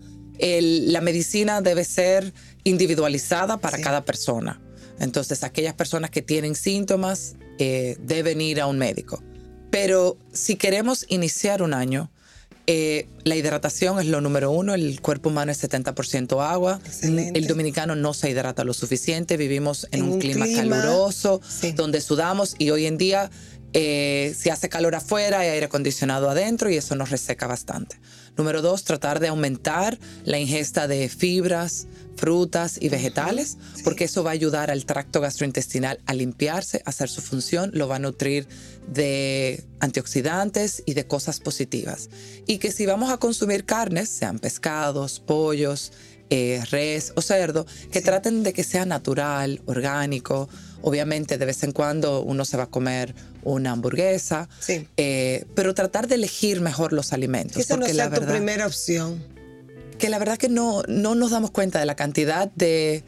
La 0.50 1.00
medicina 1.00 1.61
debe 1.61 1.85
ser 1.85 2.33
individualizada 2.64 3.59
para 3.59 3.78
cada 3.78 4.05
persona. 4.05 4.61
Entonces, 4.98 5.44
aquellas 5.44 5.74
personas 5.74 6.11
que 6.11 6.22
tienen 6.22 6.55
síntomas 6.55 7.37
eh, 7.59 7.96
deben 8.00 8.40
ir 8.40 8.61
a 8.61 8.66
un 8.66 8.78
médico. 8.78 9.22
Pero 9.70 10.18
si 10.33 10.57
queremos 10.57 11.07
iniciar 11.09 11.62
un 11.62 11.74
año, 11.74 12.11
eh, 12.66 13.09
la 13.24 13.37
hidratación 13.37 13.98
es 13.98 14.07
lo 14.07 14.20
número 14.20 14.50
uno. 14.50 14.74
El 14.74 15.00
cuerpo 15.00 15.31
humano 15.31 15.50
es 15.50 15.62
70% 15.62 16.40
agua. 16.44 16.81
El 17.02 17.46
dominicano 17.46 17.96
no 17.96 18.14
se 18.14 18.31
hidrata 18.31 18.64
lo 18.64 18.74
suficiente. 18.74 19.37
Vivimos 19.37 19.88
en, 19.90 20.02
un, 20.05 20.18
clima, 20.20 20.46
caluroso, 20.55 21.40
donde 21.74 22.00
sudamos 22.00 22.55
y 22.59 22.70
hoy 22.70 22.87
en 22.87 22.98
día 22.98 23.31
eh, 23.72 24.35
se 24.38 24.50
hace 24.50 24.68
calor 24.68 24.94
afuera, 24.94 25.40
hay 25.40 25.48
aire 25.48 25.66
acondicionado 25.66 26.28
adentro 26.28 26.70
y 26.70 26.76
eso 26.76 26.94
nos 26.94 27.11
reseca 27.11 27.46
bastante. 27.46 27.98
Número 28.37 28.62
dos, 28.62 28.85
tratar 28.85 29.20
de 29.20 29.28
aumentar 29.28 29.98
la 30.24 30.38
ingesta 30.38 30.88
de 30.88 31.08
fibras, 31.08 31.87
frutas 32.16 32.78
y 32.80 32.88
vegetales, 32.88 33.58
porque 33.85 34.04
eso 34.04 34.24
va 34.24 34.30
a 34.30 34.35
ayudar 34.35 34.70
al 34.70 34.85
tracto 34.85 35.20
gastrointestinal 35.20 36.00
a 36.06 36.14
limpiarse, 36.14 36.82
a 36.85 36.90
hacer 36.90 37.08
su 37.08 37.20
función, 37.20 37.70
lo 37.74 37.88
va 37.88 37.96
a 37.96 37.98
nutrir 37.98 38.46
de 38.87 39.64
antioxidantes 39.80 40.82
y 40.87 40.94
de 40.94 41.06
cosas 41.06 41.40
positivas. 41.40 42.11
Y 42.46 42.58
que 42.58 42.72
si 42.72 42.87
vamos 42.87 43.11
a 43.11 43.18
consumir 43.18 43.64
carnes, 43.64 44.08
sean 44.08 44.38
pescados, 44.38 45.20
pollos, 45.20 45.92
eh, 46.35 46.62
res 46.71 47.12
o 47.14 47.21
cerdo, 47.21 47.66
que 47.90 48.01
traten 48.01 48.42
de 48.42 48.55
que 48.55 48.64
sea 48.64 48.87
natural, 48.87 49.61
orgánico. 49.66 50.49
Obviamente, 50.81 51.37
de 51.37 51.45
vez 51.45 51.62
en 51.62 51.73
cuando 51.73 52.23
uno 52.23 52.47
se 52.47 52.57
va 52.57 52.62
a 52.62 52.71
comer 52.71 53.14
una 53.42 53.73
hamburguesa, 53.73 54.49
eh, 54.97 55.45
pero 55.55 55.75
tratar 55.75 56.09
de 56.09 56.14
elegir 56.14 56.62
mejor 56.62 56.95
los 56.95 57.12
alimentos. 57.12 57.59
Esa 57.59 57.75
porque 57.75 57.90
no 57.90 57.95
sea 57.95 58.09
la 58.09 58.18
tu 58.18 58.25
primera 58.25 58.66
opción. 58.66 59.23
Que 59.99 60.09
la 60.09 60.18
verdad 60.18 60.38
que 60.38 60.49
no, 60.49 60.83
no 60.88 61.14
nos 61.14 61.33
damos 61.33 61.51
cuenta 61.51 61.79
de 61.81 61.85
la 61.85 61.97
cantidad 61.97 62.51
de 62.51 63.05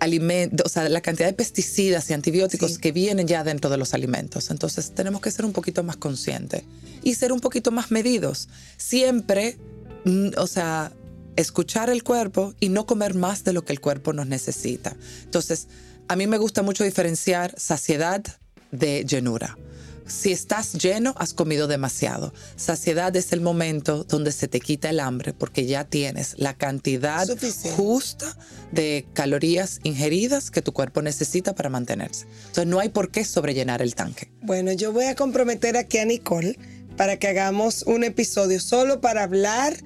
alimentos, 0.00 0.66
o 0.66 0.68
sea, 0.68 0.88
la 0.88 1.00
cantidad 1.00 1.28
de 1.28 1.34
pesticidas 1.34 2.10
y 2.10 2.12
antibióticos 2.12 2.78
que 2.78 2.90
vienen 2.90 3.28
ya 3.28 3.44
dentro 3.44 3.70
de 3.70 3.76
los 3.76 3.94
alimentos. 3.94 4.50
Entonces 4.50 4.90
tenemos 4.90 5.20
que 5.20 5.30
ser 5.30 5.44
un 5.44 5.52
poquito 5.52 5.84
más 5.84 5.96
conscientes 5.96 6.64
y 7.04 7.14
ser 7.14 7.32
un 7.32 7.38
poquito 7.38 7.70
más 7.70 7.92
medidos. 7.92 8.48
Siempre, 8.78 9.58
mm, 10.04 10.30
o 10.38 10.48
sea, 10.48 10.92
escuchar 11.36 11.90
el 11.90 12.02
cuerpo 12.02 12.54
y 12.60 12.68
no 12.68 12.86
comer 12.86 13.14
más 13.14 13.44
de 13.44 13.52
lo 13.52 13.64
que 13.64 13.72
el 13.72 13.80
cuerpo 13.80 14.12
nos 14.12 14.26
necesita. 14.26 14.96
Entonces, 15.24 15.68
a 16.08 16.16
mí 16.16 16.26
me 16.26 16.38
gusta 16.38 16.62
mucho 16.62 16.84
diferenciar 16.84 17.54
saciedad 17.58 18.22
de 18.70 19.04
llenura. 19.04 19.56
Si 20.06 20.32
estás 20.32 20.74
lleno, 20.74 21.14
has 21.16 21.32
comido 21.32 21.68
demasiado. 21.68 22.34
Saciedad 22.56 23.14
es 23.16 23.32
el 23.32 23.40
momento 23.40 24.04
donde 24.04 24.32
se 24.32 24.48
te 24.48 24.60
quita 24.60 24.90
el 24.90 25.00
hambre 25.00 25.32
porque 25.32 25.64
ya 25.64 25.84
tienes 25.84 26.34
la 26.38 26.54
cantidad 26.54 27.26
justa 27.76 28.36
de 28.72 29.06
calorías 29.14 29.80
ingeridas 29.84 30.50
que 30.50 30.60
tu 30.60 30.72
cuerpo 30.72 31.02
necesita 31.02 31.54
para 31.54 31.70
mantenerse. 31.70 32.26
Entonces 32.48 32.66
no 32.66 32.80
hay 32.80 32.88
por 32.88 33.10
qué 33.10 33.24
sobrellenar 33.24 33.80
el 33.80 33.94
tanque. 33.94 34.30
Bueno, 34.42 34.72
yo 34.72 34.92
voy 34.92 35.04
a 35.04 35.14
comprometer 35.14 35.76
aquí 35.76 35.98
a 35.98 36.04
Nicole 36.04 36.58
para 36.96 37.18
que 37.18 37.28
hagamos 37.28 37.84
un 37.84 38.04
episodio 38.04 38.60
solo 38.60 39.00
para 39.00 39.22
hablar 39.22 39.76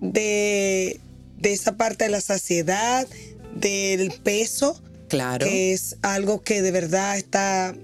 de, 0.00 1.00
esa 1.42 1.76
parte 1.76 2.04
de 2.04 2.10
la 2.10 2.20
saciedad, 2.20 3.06
del 3.54 4.12
peso. 4.22 4.80
Claro. 5.08 5.46
Que 5.46 5.72
es 5.72 5.96
algo 6.02 6.42
que 6.42 6.62
de 6.62 6.70
verdad 6.72 7.16
está 7.16 7.74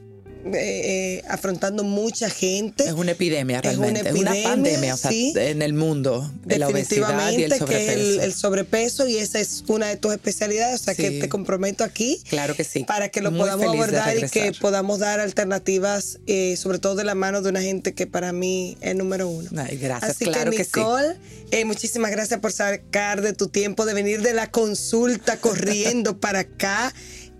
eh, 0.45 0.51
eh, 0.55 1.23
afrontando 1.29 1.85
mucha 1.85 2.29
gente. 2.29 2.85
Es 2.85 2.93
una 2.93 3.13
epidemia 3.13 3.61
realmente, 3.61 4.09
es 4.09 4.15
una, 4.15 4.35
pandemia 4.43 4.97
en 5.37 5.63
el 5.63 5.73
mundo 5.73 6.29
de 6.45 6.59
la 6.59 6.69
obesidad 6.69 7.31
y 7.31 7.45
el 7.45 7.53
sobrepeso. 7.53 7.67
Que 7.67 8.25
el, 8.25 8.35
sobrepeso 8.35 9.09
y 9.09 9.19
esa 9.19 9.39
es 9.39 9.63
una 9.69 9.87
de 9.87 9.97
tus 9.97 10.13
especialidades, 10.13 10.81
o 10.81 10.85
sea 10.85 10.95
que 10.97 11.13
te 11.13 11.29
comprometo 11.29 11.85
aquí. 11.85 12.21
Claro 12.29 12.57
que 12.57 12.65
sí. 12.65 12.83
Para 12.83 13.09
que 13.09 13.21
lo 13.21 13.31
podamos 13.31 13.67
abordar 13.67 14.19
y 14.19 14.29
que 14.29 14.53
podamos 14.61 14.99
dar 14.99 15.21
alternativas, 15.21 16.19
eh, 16.27 16.57
sobre 16.57 16.81
todo 16.81 16.97
de 16.97 17.05
la 17.05 17.15
mano 17.15 17.41
de 17.41 17.49
una 17.49 17.63
gente 17.63 17.95
que 17.95 18.09
para 18.09 18.33
mí 18.33 18.77
es 18.81 18.97
número 18.97 19.29
uno. 19.29 19.49
gracias, 19.53 20.03
Así 20.03 20.25
claro 20.25 20.51
que, 20.51 20.59
Nicole, 20.59 21.17
muchísimas 21.65 22.11
gracias 22.11 22.41
por 22.41 22.51
sacar 22.53 23.23
de 23.23 23.33
tu 23.33 23.47
tiempo, 23.47 23.87
de 23.87 23.95
venir 23.95 24.23
de 24.23 24.35
la 24.35 24.51
consulta 24.51 25.37
corriendo 25.37 26.19
para 26.21 26.41
acá. 26.41 26.93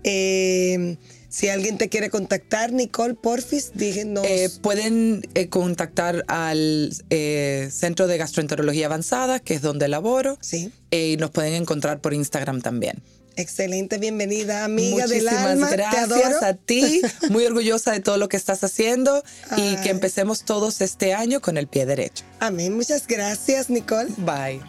Eh, 0.05 0.97
si 1.33 1.49
alguien 1.49 1.79
te 1.79 1.89
quiere 1.89 2.11
contactar, 2.11 2.71
Nicole 2.71 3.15
Porfis, 3.15 3.71
díganos. 3.73 4.23
Eh, 4.23 4.51
pueden 4.61 5.27
eh, 5.33 5.49
contactar 5.49 6.23
al 6.27 6.93
eh, 7.09 7.69
Centro 7.71 8.05
de 8.05 8.19
Gastroenterología 8.19 8.85
Avanzada, 8.85 9.39
que 9.39 9.55
es 9.55 9.63
donde 9.63 9.87
laboro. 9.87 10.37
Sí. 10.41 10.71
y 10.91 11.17
nos 11.17 11.31
pueden 11.31 11.55
encontrar 11.55 12.01
por 12.01 12.13
Instagram 12.13 12.61
también. 12.61 13.01
Excelente, 13.35 13.97
bienvenida, 13.97 14.63
amiga 14.63 15.07
del 15.07 15.27
alma. 15.27 15.71
gracias 15.71 16.43
a 16.43 16.53
ti. 16.53 17.01
Muy 17.31 17.45
orgullosa 17.45 17.93
de 17.93 17.99
todo 17.99 18.17
lo 18.17 18.29
que 18.29 18.37
estás 18.37 18.63
haciendo 18.63 19.23
y 19.57 19.75
que 19.77 19.89
empecemos 19.89 20.45
todos 20.45 20.81
este 20.81 21.15
año 21.15 21.41
con 21.41 21.57
el 21.57 21.65
pie 21.65 21.87
derecho. 21.87 22.25
Amén. 22.41 22.75
Muchas 22.75 23.07
gracias, 23.07 23.71
Nicole. 23.71 24.11
Bye. 24.17 24.61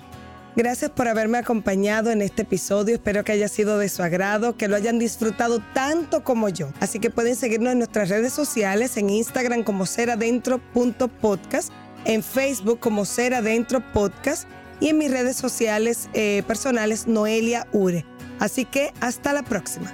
Gracias 0.57 0.93
por 0.93 1.09
haberme 1.09 1.39
acompañado 1.39 2.13
en 2.13 2.23
este 2.23 2.43
episodio. 2.43 2.95
Espero 2.95 3.25
que 3.25 3.33
haya 3.33 3.49
sido 3.49 3.77
de 3.77 3.89
su 3.89 4.05
agrado, 4.05 4.57
que 4.57 4.69
lo 4.69 4.77
hayan 4.77 5.01
disfrutado 5.01 5.61
tanto 5.75 6.23
como 6.23 6.49
yo. 6.49 6.69
Así 6.79 7.01
que 7.01 7.11
pueden 7.11 7.35
seguirnos 7.35 7.73
en 7.73 7.79
nuestras 7.79 8.09
redes 8.09 8.33
sociales, 8.33 8.97
en 8.97 9.11
Instagram 9.11 9.65
como 9.65 9.85
seradentro.podcast, 9.85 11.73
en 12.05 12.23
Facebook 12.23 12.79
como 12.79 13.05
Seradentro 13.05 13.83
Podcast 13.93 14.47
y 14.79 14.91
en 14.91 14.99
mis 14.99 15.11
redes 15.11 15.37
sociales 15.37 16.09
eh, 16.15 16.45
personales 16.47 17.09
Noelia 17.09 17.67
Ure. 17.73 18.05
Así 18.39 18.65
que 18.65 18.93
hasta 19.01 19.33
la 19.33 19.43
próxima. 19.43 19.93